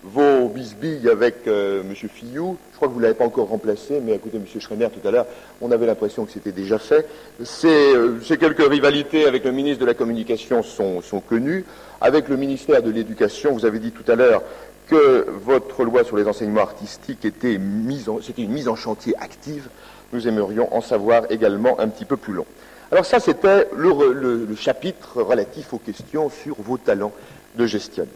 [0.04, 1.94] Vos bisbilles avec euh, M.
[1.96, 2.58] Fillou.
[2.72, 4.46] Je crois que vous ne l'avez pas encore remplacé, mais écoutez, M.
[4.60, 5.26] Schremer, tout à l'heure,
[5.62, 7.08] on avait l'impression que c'était déjà fait.
[7.44, 11.66] Ces, euh, quelques rivalités avec le ministre de la Communication sont, connues.
[12.00, 14.44] Avec le ministère de l'Éducation, vous avez dit tout à l'heure
[14.88, 19.68] que votre loi sur les enseignements artistiques était mise en, une mise en chantier active.
[20.14, 22.46] Nous aimerions en savoir également un petit peu plus long.
[22.92, 27.12] Alors ça, c'était le chapitre relatif aux questions sur vos talents
[27.58, 28.14] de gestionnaire.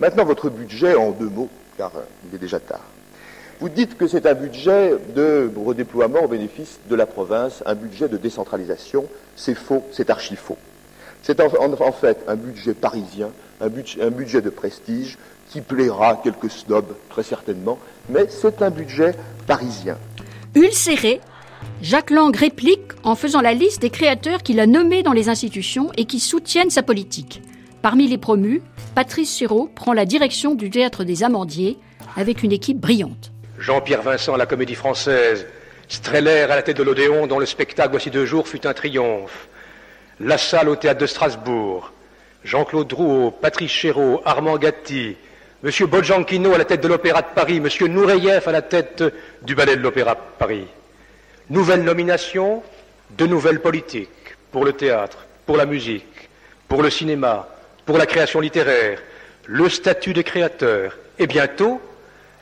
[0.00, 2.84] Maintenant, votre budget en deux mots, car euh, il est déjà tard.
[3.60, 8.08] Vous dites que c'est un budget de redéploiement au bénéfice de la province, un budget
[8.08, 9.06] de décentralisation.
[9.34, 10.58] C'est faux, c'est archi faux.
[11.22, 13.30] C'est en, fait un budget parisien,
[13.60, 15.16] un budget, un budget de prestige
[15.48, 17.78] qui plaira à quelques snobs, très certainement,
[18.08, 19.14] mais c'est un budget
[19.46, 19.96] parisien.
[20.54, 21.20] Ulcéré,
[21.82, 25.90] Jacques Lang réplique en faisant la liste des créateurs qu'il a nommés dans les institutions
[25.96, 27.42] et qui soutiennent sa politique.
[27.86, 28.62] Parmi les promus,
[28.96, 31.78] Patrice Chéreau prend la direction du théâtre des Amandiers
[32.16, 33.30] avec une équipe brillante.
[33.60, 35.46] Jean-Pierre Vincent à la Comédie Française,
[35.86, 39.46] Streller à la tête de l'Odéon, dont le spectacle voici deux jours fut un triomphe,
[40.18, 41.92] La Salle au théâtre de Strasbourg,
[42.42, 45.14] Jean-Claude Drouot, Patrice Chéreau, Armand Gatti,
[45.62, 45.70] M.
[45.86, 47.68] Boljankino à la tête de l'Opéra de Paris, M.
[47.88, 49.04] Noureyev à la tête
[49.42, 50.64] du Ballet de l'Opéra de Paris.
[51.50, 52.64] Nouvelle nomination,
[53.16, 54.08] de nouvelles politiques
[54.50, 56.28] pour le théâtre, pour la musique,
[56.66, 57.46] pour le cinéma,
[57.86, 59.00] pour la création littéraire,
[59.46, 61.80] le statut de créateur et bientôt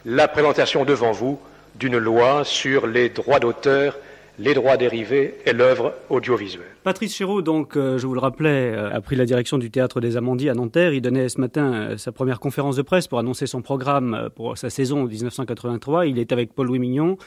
[0.06, 1.38] la présentation devant vous
[1.76, 3.98] d'une loi sur les droits d'auteur,
[4.38, 6.66] les droits dérivés et l'œuvre audiovisuelle.
[6.82, 10.00] Patrice Chéreau, donc, euh, je vous le rappelais, euh, a pris la direction du théâtre
[10.00, 10.92] des Amandiers à Nanterre.
[10.94, 14.56] Il donnait ce matin euh, sa première conférence de presse pour annoncer son programme pour
[14.56, 16.06] sa saison 1983.
[16.06, 17.18] Il est avec Paul-Louis Mignon.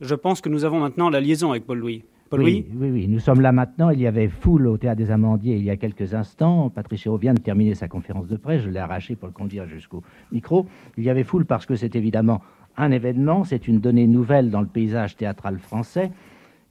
[0.00, 2.04] Je pense que nous avons maintenant la liaison avec Paul-Louis.
[2.42, 3.90] Oui, oui, oui, nous sommes là maintenant.
[3.90, 6.70] Il y avait foule au Théâtre des Amandiers il y a quelques instants.
[6.70, 8.62] Patrice Chéreau vient de terminer sa conférence de presse.
[8.62, 10.66] Je l'ai arraché pour le conduire jusqu'au micro.
[10.96, 12.42] Il y avait foule parce que c'est évidemment
[12.76, 13.44] un événement.
[13.44, 16.10] C'est une donnée nouvelle dans le paysage théâtral français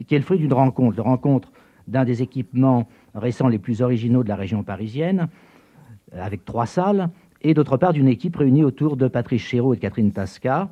[0.08, 0.98] qui est le fruit d'une rencontre.
[0.98, 1.52] La rencontre
[1.88, 5.28] d'un des équipements récents les plus originaux de la région parisienne,
[6.14, 7.10] avec trois salles,
[7.42, 10.70] et d'autre part d'une équipe réunie autour de Patrice Chéreau et de Catherine Tasca.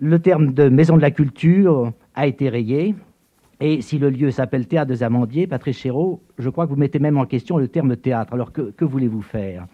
[0.00, 2.94] Le terme de maison de la culture a été rayé,
[3.60, 7.00] et si le lieu s'appelle Théâtre des Amandiers, Patrice Chéreau, je crois que vous mettez
[7.00, 8.32] même en question le terme théâtre.
[8.32, 9.66] Alors que, voulez-vous faire?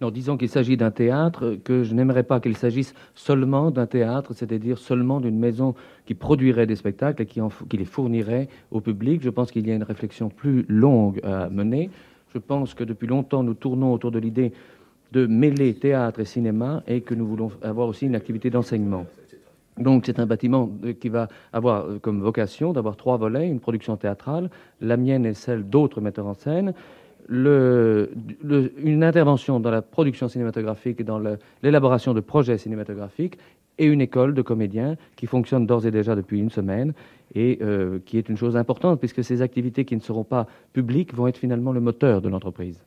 [0.00, 4.32] Non, disons qu'il s'agit d'un théâtre, que je n'aimerais pas qu'il s'agisse seulement d'un théâtre,
[4.32, 5.74] c'est-à-dire seulement d'une maison
[6.06, 7.40] qui produirait des spectacles et qui
[7.76, 9.22] les fournirait au public.
[9.22, 11.90] Je pense qu'il y a une réflexion plus longue à mener.
[12.32, 14.52] Je pense que depuis longtemps, nous tournons autour de l'idée
[15.12, 19.06] de mêler théâtre et cinéma et que nous voulons avoir aussi une activité d'enseignement.
[19.78, 20.70] Donc c'est un bâtiment
[21.00, 24.50] qui va avoir comme vocation d'avoir trois volets, une production théâtrale,
[24.80, 26.74] la mienne et celle d'autres metteurs en scène,
[27.30, 31.20] une intervention dans la production cinématographique et dans
[31.62, 33.38] l'élaboration de projets cinématographiques
[33.78, 36.92] et une école de comédiens qui fonctionne d'ores et déjà depuis une semaine
[37.34, 41.14] et euh, qui est une chose importante puisque ces activités qui ne seront pas publiques
[41.14, 42.80] vont être finalement le moteur de l'entreprise.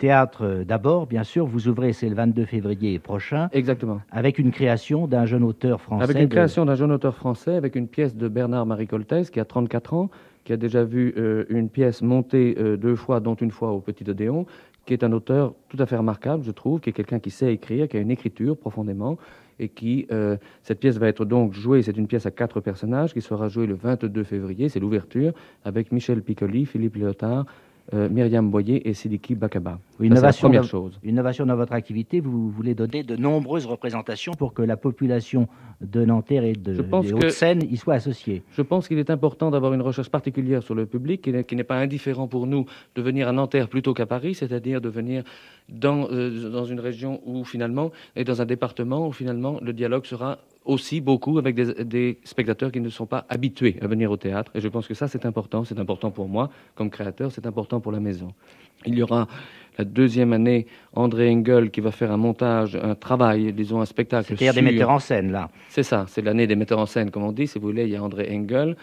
[0.00, 3.50] Théâtre d'abord, bien sûr, vous ouvrez, c'est le 22 février prochain.
[3.52, 4.00] Exactement.
[4.10, 6.04] Avec une création d'un jeune auteur français.
[6.04, 6.34] Avec une de...
[6.34, 10.10] création d'un jeune auteur français, avec une pièce de Bernard-Marie Coltès qui a 34 ans,
[10.44, 13.80] qui a déjà vu euh, une pièce montée euh, deux fois, dont une fois au
[13.80, 14.46] Petit Odéon,
[14.86, 17.52] qui est un auteur tout à fait remarquable, je trouve, qui est quelqu'un qui sait
[17.52, 19.18] écrire, qui a une écriture profondément,
[19.58, 23.12] et qui, euh, cette pièce va être donc jouée, c'est une pièce à quatre personnages,
[23.12, 25.34] qui sera jouée le 22 février, c'est l'ouverture,
[25.66, 27.44] avec Michel Piccoli, Philippe Léotard,
[27.94, 29.78] euh, Myriam Boyer et Sidiki Bakaba.
[29.98, 30.98] Une innovation, première chose.
[31.04, 35.48] innovation dans votre activité, vous voulez donner de nombreuses représentations pour que la population
[35.80, 38.42] de Nanterre et de, des Hauts-de-Seine y soit associée.
[38.52, 41.76] Je pense qu'il est important d'avoir une recherche particulière sur le public, qui n'est pas
[41.76, 45.24] indifférent pour nous de venir à Nanterre plutôt qu'à Paris, c'est-à-dire de venir
[45.68, 50.04] dans, euh, dans une région où finalement, et dans un département où finalement le dialogue
[50.06, 54.16] sera aussi beaucoup avec des, des, spectateurs qui ne sont pas habitués à venir au
[54.16, 54.52] théâtre.
[54.54, 55.64] Et je pense que ça, c'est important.
[55.64, 58.32] C'est important pour moi comme créateur, c'est important pour la maison.
[58.86, 59.28] Il y aura
[59.78, 64.28] la deuxième année André Engel qui va faire un montage, un travail, disons un spectacle.
[64.28, 65.50] C'est-à-dire des metteurs en scène, là.
[65.68, 67.46] C'est ça, c'est l'année des metteurs en scène, comme on dit.
[67.46, 68.76] Si vous voulez, il y a André Engel,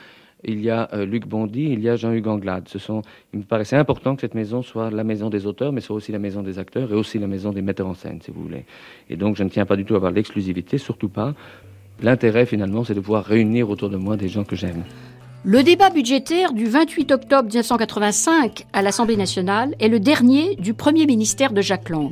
[0.44, 2.70] il y a euh, Luc Bondy, il y a Jean-Hugues Anglade.
[3.34, 6.12] Il me paraissait important que cette maison soit la maison des auteurs, mais soit aussi
[6.12, 8.66] la maison des acteurs et aussi la maison des metteurs en scène, si vous voulez.
[9.10, 11.34] Et donc, je ne tiens pas du tout à avoir l'exclusivité, surtout pas.
[12.02, 14.84] L'intérêt, finalement, c'est de pouvoir réunir autour de moi des gens que j'aime.
[15.44, 21.06] Le débat budgétaire du 28 octobre 1985 à l'Assemblée nationale est le dernier du premier
[21.06, 22.12] ministère de Jacques Lang.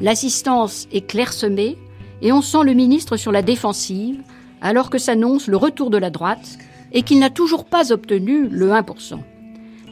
[0.00, 1.76] L'assistance est clairsemée
[2.22, 4.20] et on sent le ministre sur la défensive
[4.60, 6.58] alors que s'annonce le retour de la droite
[6.92, 9.18] et qu'il n'a toujours pas obtenu le 1%.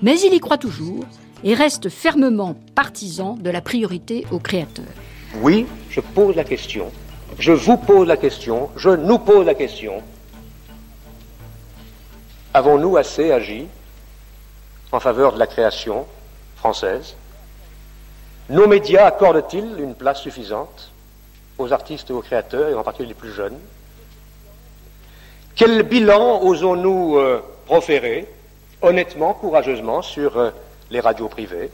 [0.03, 1.05] Mais il y croit toujours
[1.45, 4.85] et reste fermement partisan de la priorité aux créateurs.
[5.41, 6.91] Oui, je pose la question.
[7.39, 8.71] Je vous pose la question.
[8.77, 10.03] Je nous pose la question.
[12.55, 13.67] Avons-nous assez agi
[14.91, 16.07] en faveur de la création
[16.57, 17.15] française?
[18.49, 20.91] Nos médias accordent-ils une place suffisante
[21.59, 23.59] aux artistes et aux créateurs, et en particulier les plus jeunes?
[25.59, 28.29] Quel bilan osons-nous euh, proférer,
[28.81, 30.51] honnêtement, courageusement, sur euh,
[30.89, 31.69] les radios privées?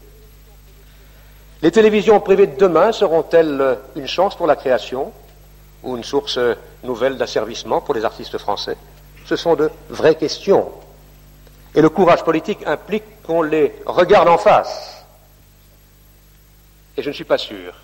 [1.60, 5.12] Les télévisions privées de demain seront-elles euh, une chance pour la création
[5.82, 6.38] ou une source
[6.82, 8.78] nouvelle d'asservissement pour les artistes français?
[9.26, 10.72] Ce sont de vraies questions.
[11.74, 15.04] Et le courage politique implique qu'on les regarde en face.
[16.96, 17.74] Et je ne suis pas sûr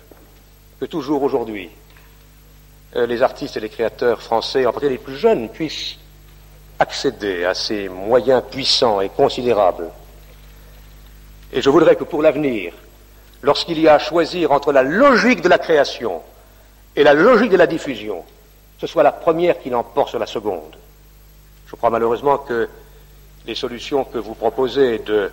[0.79, 1.69] que toujours aujourd'hui,
[2.95, 5.97] les artistes et les créateurs français, en particulier les plus jeunes, puissent
[6.79, 9.89] accéder à ces moyens puissants et considérables.
[11.53, 12.73] Et je voudrais que pour l'avenir,
[13.41, 16.21] lorsqu'il y a à choisir entre la logique de la création
[16.95, 18.23] et la logique de la diffusion,
[18.79, 20.75] ce soit la première qui l'emporte sur la seconde.
[21.67, 22.67] Je crois malheureusement que
[23.45, 25.31] les solutions que vous proposez de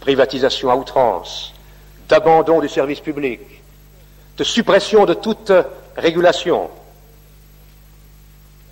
[0.00, 1.52] privatisation à outrance,
[2.08, 3.40] d'abandon du service public,
[4.36, 5.52] de suppression de toute
[5.96, 6.70] régulation,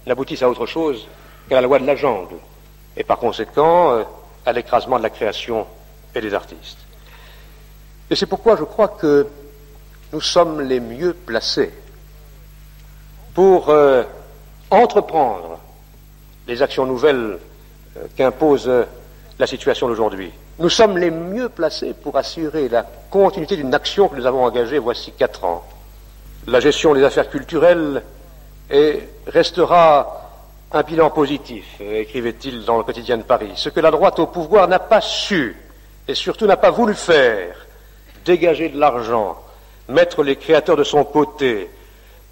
[0.06, 1.06] n'aboutissent à autre chose
[1.48, 2.36] qu'à la loi de la jungle,
[2.96, 4.04] et par conséquent euh,
[4.44, 5.66] à l'écrasement de la création
[6.14, 6.78] et des artistes.
[8.10, 9.26] Et c'est pourquoi je crois que
[10.12, 11.72] nous sommes les mieux placés
[13.34, 14.02] pour euh,
[14.70, 15.58] entreprendre
[16.46, 17.38] les actions nouvelles
[17.96, 18.70] euh, qu'impose
[19.38, 20.30] la situation d'aujourd'hui.
[20.58, 24.78] Nous sommes les mieux placés pour assurer la continuité d'une action que nous avons engagée
[24.78, 25.64] voici quatre ans.
[26.46, 28.02] La gestion des affaires culturelles
[28.70, 30.22] et restera
[30.72, 33.52] un bilan positif, écrivait-il dans le quotidien de Paris.
[33.56, 35.56] Ce que la droite au pouvoir n'a pas su
[36.08, 37.54] et surtout n'a pas voulu faire,
[38.24, 39.36] dégager de l'argent,
[39.88, 41.68] mettre les créateurs de son côté,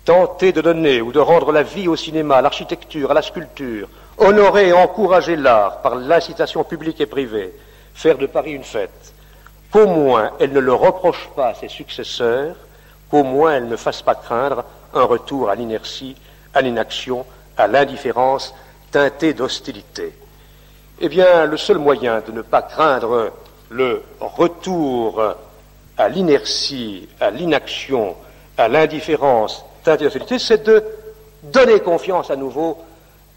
[0.04, 3.88] tenter de donner ou de rendre la vie au cinéma, à l'architecture, à la sculpture,
[4.16, 7.52] honorer et encourager l'art par l'incitation publique et privée,
[7.94, 9.12] faire de Paris une fête,
[9.70, 12.56] qu'au moins elle ne le reproche pas à ses successeurs,
[13.10, 14.64] qu'au moins elle ne fasse pas craindre
[14.94, 16.16] un retour à l'inertie,
[16.54, 17.24] à l'inaction,
[17.56, 18.54] à l'indifférence
[18.90, 20.14] teintée d'hostilité.
[21.00, 23.32] Eh bien, le seul moyen de ne pas craindre
[23.70, 25.22] le retour
[25.96, 28.16] à l'inertie, à l'inaction,
[28.58, 30.84] à l'indifférence teintée d'hostilité, c'est de
[31.42, 32.78] donner confiance à nouveau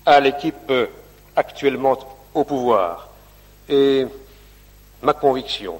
[0.05, 0.71] à l'équipe
[1.35, 1.97] actuellement
[2.33, 3.09] au pouvoir.
[3.69, 4.05] Et
[5.01, 5.79] ma conviction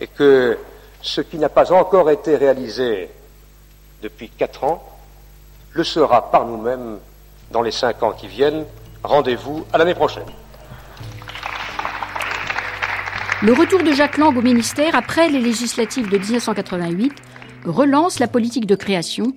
[0.00, 0.58] est que
[1.02, 3.10] ce qui n'a pas encore été réalisé
[4.04, 4.84] depuis quatre ans
[5.72, 6.98] le sera par nous-mêmes
[7.50, 8.64] dans les cinq ans qui viennent.
[9.02, 10.26] Rendez-vous à l'année prochaine.
[13.42, 17.12] Le retour de Jacques Lang au ministère après les législatives de 1988
[17.64, 19.32] relance la politique de création,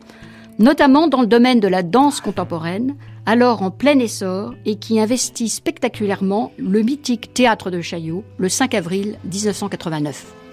[0.59, 2.95] notamment dans le domaine de la danse contemporaine,
[3.25, 8.73] alors en plein essor et qui investit spectaculairement le mythique théâtre de Chaillot le 5
[8.75, 10.46] avril 1989.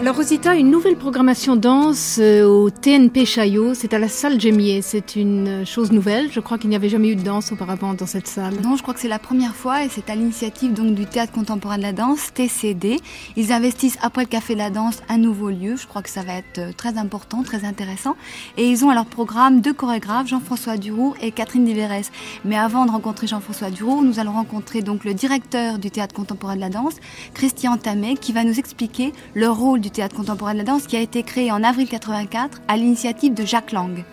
[0.00, 4.80] Alors Rosita, une nouvelle programmation danse euh, au TNP Chaillot, c'est à la salle Gémier.
[4.80, 6.32] C'est une chose nouvelle.
[6.32, 8.54] Je crois qu'il n'y avait jamais eu de danse auparavant dans cette salle.
[8.62, 11.32] Non, je crois que c'est la première fois et c'est à l'initiative donc du Théâtre
[11.32, 12.98] contemporain de la danse, TCD.
[13.36, 15.76] Ils investissent après le Café de la danse un nouveau lieu.
[15.76, 18.16] Je crois que ça va être euh, très important, très intéressant.
[18.56, 22.10] Et ils ont à leur programme deux chorégraphes, Jean-François Duroux et Catherine Diverès.
[22.46, 26.56] Mais avant de rencontrer Jean-François Duroux, nous allons rencontrer donc le directeur du Théâtre contemporain
[26.56, 26.94] de la danse,
[27.34, 30.96] Christian Tamé, qui va nous expliquer le rôle du théâtre contemporain de la danse qui
[30.96, 34.04] a été créé en avril 84 à l'initiative de Jacques Lang.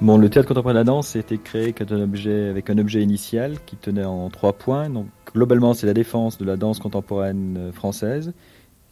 [0.00, 2.78] Bon, le théâtre contemporain de la danse a été créé avec un objet, avec un
[2.78, 4.88] objet initial qui tenait en trois points.
[4.88, 8.32] Donc, globalement, c'est la défense de la danse contemporaine euh, française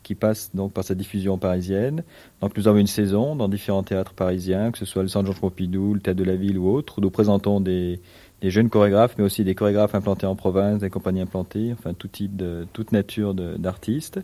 [0.03, 2.05] qui passe donc par sa diffusion parisienne.
[2.41, 5.41] Donc, nous avons une saison dans différents théâtres parisiens, que ce soit le Centre Georges
[5.41, 8.01] Pompidou, le Théâtre de la Ville ou autre, où nous présentons des,
[8.43, 12.09] des jeunes chorégraphes, mais aussi des chorégraphes implantés en province, des compagnies implantées, enfin tout
[12.09, 14.20] type de, toute nature d'artistes.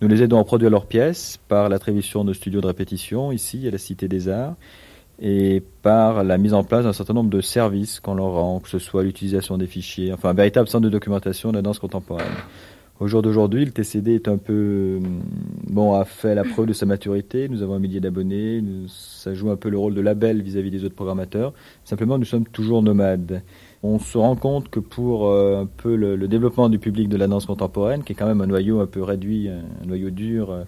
[0.00, 3.70] Nous les aidons à produire leurs pièces par l'attribution de studios de répétition ici à
[3.70, 4.54] la Cité des Arts
[5.20, 8.68] et par la mise en place d'un certain nombre de services qu'on leur rend, que
[8.68, 12.26] ce soit l'utilisation des fichiers, enfin un véritable centre de documentation de la danse contemporaine.
[13.00, 15.00] Au jour d'aujourd'hui, le TCD est un peu,
[15.68, 17.48] bon, a fait la preuve de sa maturité.
[17.48, 18.62] Nous avons un millier d'abonnés.
[18.86, 21.52] Ça joue un peu le rôle de label vis-à-vis des autres programmateurs.
[21.84, 23.42] Simplement, nous sommes toujours nomades.
[23.82, 27.26] On se rend compte que pour euh, un peu le, développement du public de la
[27.26, 30.62] danse contemporaine, qui est quand même un noyau un peu réduit, un noyau dur euh,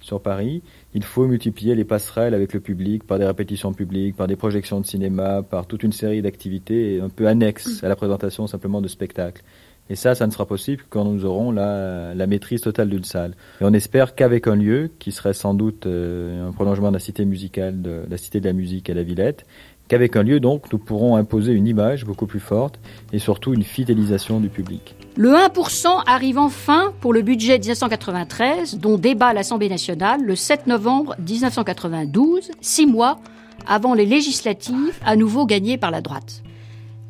[0.00, 0.62] sur Paris,
[0.94, 4.80] il faut multiplier les passerelles avec le public par des répétitions publiques, par des projections
[4.80, 8.88] de cinéma, par toute une série d'activités un peu annexes à la présentation simplement de
[8.88, 9.42] spectacles.
[9.90, 13.34] Et ça, ça ne sera possible que quand nous aurons la, maîtrise totale d'une salle.
[13.60, 17.00] Et on espère qu'avec un lieu, qui serait sans doute euh, un prolongement de la
[17.00, 19.46] cité musicale, de, la cité de la musique à la Villette,
[19.88, 22.78] qu'avec un lieu, donc, nous pourrons imposer une image beaucoup plus forte
[23.12, 24.94] et surtout une fidélisation du public.
[25.16, 31.16] Le 1% arrive enfin pour le budget 1993, dont débat l'Assemblée nationale le 7 novembre
[31.26, 33.18] 1992, six mois
[33.66, 36.42] avant les législatives à nouveau gagnées par la droite.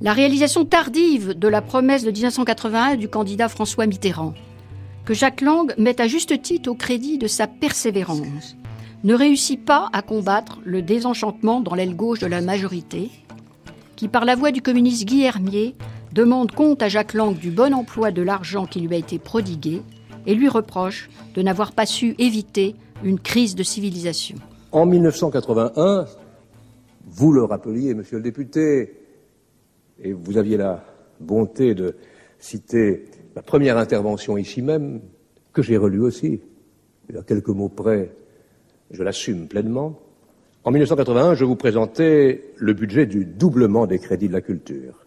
[0.01, 4.33] La réalisation tardive de la promesse de 1981 du candidat François Mitterrand,
[5.05, 8.57] que Jacques Lang met à juste titre au crédit de sa persévérance,
[9.03, 13.11] ne réussit pas à combattre le désenchantement dans l'aile gauche de la majorité,
[13.97, 15.75] qui, par la voix du communiste Guy Hermier,
[16.13, 19.83] demande compte à Jacques Lang du bon emploi de l'argent qui lui a été prodigué
[20.27, 24.37] et lui reproche de n'avoir pas su éviter une crise de civilisation.
[24.71, 26.07] En 1981,
[27.05, 28.93] vous le rappeliez, monsieur le député,
[30.03, 30.85] et vous aviez la
[31.21, 31.97] bonté de
[32.39, 35.01] citer la première intervention ici même,
[35.53, 36.41] que j'ai relue aussi,
[37.17, 38.11] à quelques mots près,
[38.91, 39.99] je l'assume pleinement.
[40.65, 45.07] En 1981, je vous présentais le budget du doublement des crédits de la culture.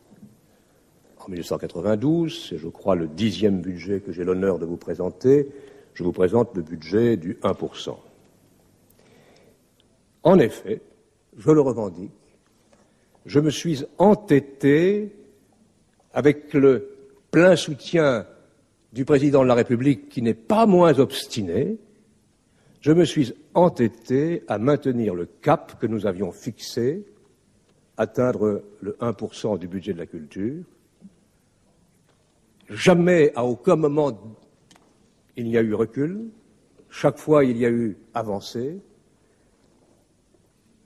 [1.19, 5.49] En 1992, c'est je crois le dixième budget que j'ai l'honneur de vous présenter,
[5.93, 7.95] je vous présente le budget du 1%.
[10.23, 10.81] En effet,
[11.37, 12.11] je le revendique,
[13.25, 15.15] je me suis entêté,
[16.13, 16.89] avec le
[17.29, 18.25] plein soutien
[18.93, 21.77] du président de la République, qui n'est pas moins obstiné,
[22.81, 27.05] je me suis entêté à maintenir le cap que nous avions fixé,
[27.95, 30.63] atteindre le 1% du budget de la culture.
[32.69, 34.17] Jamais, à aucun moment,
[35.37, 36.29] il n'y a eu recul.
[36.89, 38.79] Chaque fois, il y a eu avancée.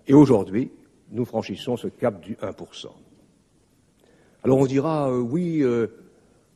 [0.07, 0.71] Et aujourd'hui,
[1.11, 2.87] nous franchissons ce cap du 1%.
[4.43, 5.87] Alors on dira, euh, oui, euh,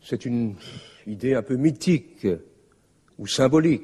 [0.02, 0.56] c'est une
[1.08, 2.28] idée un peu mythique
[3.18, 3.84] ou symbolique.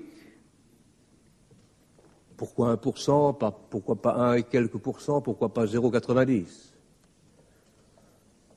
[2.38, 6.46] Pourquoi 1% pas, Pourquoi pas 1 et quelques pourcents Pourquoi pas 0,90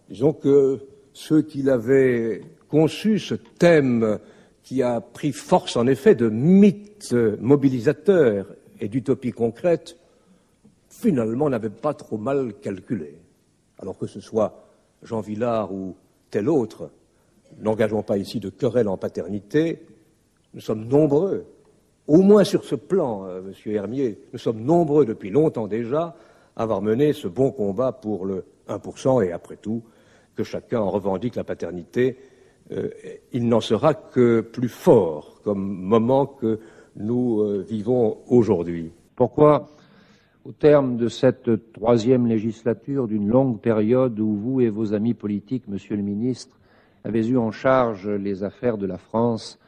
[0.08, 0.80] Disons que
[1.12, 4.18] ceux qui l'avaient conçu, ce thème
[4.62, 8.46] qui a pris force en effet de mythe mobilisateur
[8.80, 9.97] et d'utopie concrète,
[10.98, 13.14] finalement n'avait pas trop mal calculé.
[13.78, 14.64] Alors que ce soit
[15.02, 15.94] Jean Villard ou
[16.30, 16.90] tel autre,
[17.60, 19.80] n'engageons pas ici de querelle en paternité,
[20.54, 21.46] nous sommes nombreux,
[22.08, 26.16] au moins sur ce plan, euh, Monsieur Hermier, nous sommes nombreux depuis longtemps déjà
[26.56, 29.82] à avoir mené ce bon combat pour le 1%, et après tout,
[30.34, 32.18] que chacun en revendique la paternité,
[32.72, 32.90] euh,
[33.32, 36.58] il n'en sera que plus fort comme moment que
[36.96, 38.90] nous euh, vivons aujourd'hui.
[39.14, 39.68] Pourquoi
[40.44, 45.68] au terme de cette troisième législature, d'une longue période où vous et vos amis politiques,
[45.68, 46.58] Monsieur le ministre,
[47.04, 49.58] avez eu en charge les affaires de la France,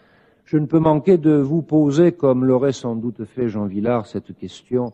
[0.45, 4.37] je ne peux manquer de vous poser, comme l'aurait sans doute fait Jean Villard, cette
[4.37, 4.93] question.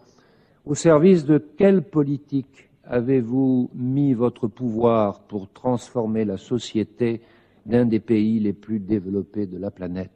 [0.66, 7.22] Au service de quelle politique avez-vous mis votre pouvoir pour transformer la société
[7.64, 10.10] d'un des pays les plus développés de la planète?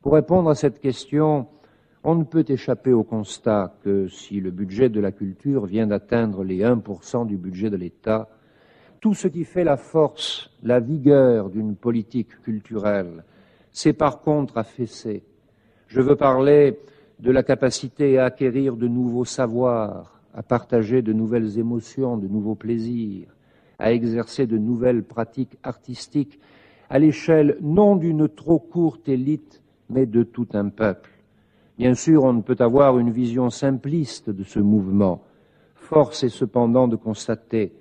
[0.00, 1.48] Pour répondre à cette question,
[2.08, 6.44] on ne peut échapper au constat que si le budget de la culture vient d'atteindre
[6.44, 8.28] les 1% du budget de l'État,
[9.00, 13.24] tout ce qui fait la force, la vigueur d'une politique culturelle,
[13.72, 15.24] c'est par contre affaissé.
[15.88, 16.78] Je veux parler
[17.18, 22.54] de la capacité à acquérir de nouveaux savoirs, à partager de nouvelles émotions, de nouveaux
[22.54, 23.34] plaisirs,
[23.80, 26.38] à exercer de nouvelles pratiques artistiques
[26.88, 31.15] à l'échelle non d'une trop courte élite, mais de tout un peuple.
[31.78, 35.22] Bien sûr, on ne peut avoir une vision simpliste de ce mouvement.
[35.74, 37.74] Force est cependant de constater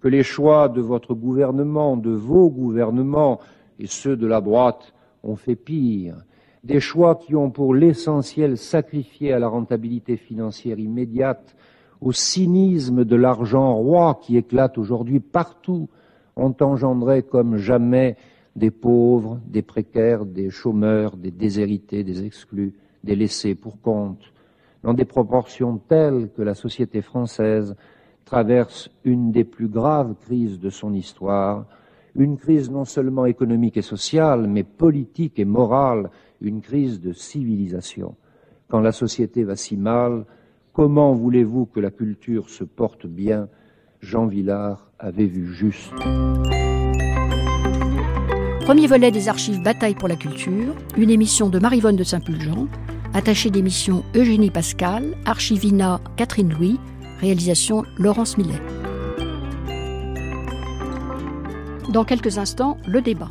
[0.00, 3.40] que les choix de votre gouvernement, de vos gouvernements
[3.80, 6.16] et ceux de la droite ont fait pire.
[6.62, 11.56] Des choix qui ont pour l'essentiel sacrifié à la rentabilité financière immédiate,
[12.00, 15.88] au cynisme de l'argent roi qui éclate aujourd'hui partout,
[16.36, 18.16] ont engendré comme jamais
[18.54, 22.74] des pauvres, des précaires, des chômeurs, des déshérités, des exclus,
[23.04, 24.32] des pour compte,
[24.82, 27.76] dans des proportions telles que la société française
[28.24, 31.66] traverse une des plus graves crises de son histoire,
[32.14, 38.16] une crise non seulement économique et sociale, mais politique et morale, une crise de civilisation.
[38.68, 40.24] Quand la société va si mal,
[40.72, 43.48] comment voulez-vous que la culture se porte bien?
[44.00, 45.92] Jean Villard avait vu juste.
[48.62, 52.68] Premier volet des archives Bataille pour la culture, une émission de Marivonne de Saint-Pulgent,
[53.12, 56.78] Attaché d'émission Eugénie Pascal, Archivina Catherine Louis,
[57.20, 58.60] réalisation Laurence Millet.
[61.88, 63.30] Dans quelques instants, le débat.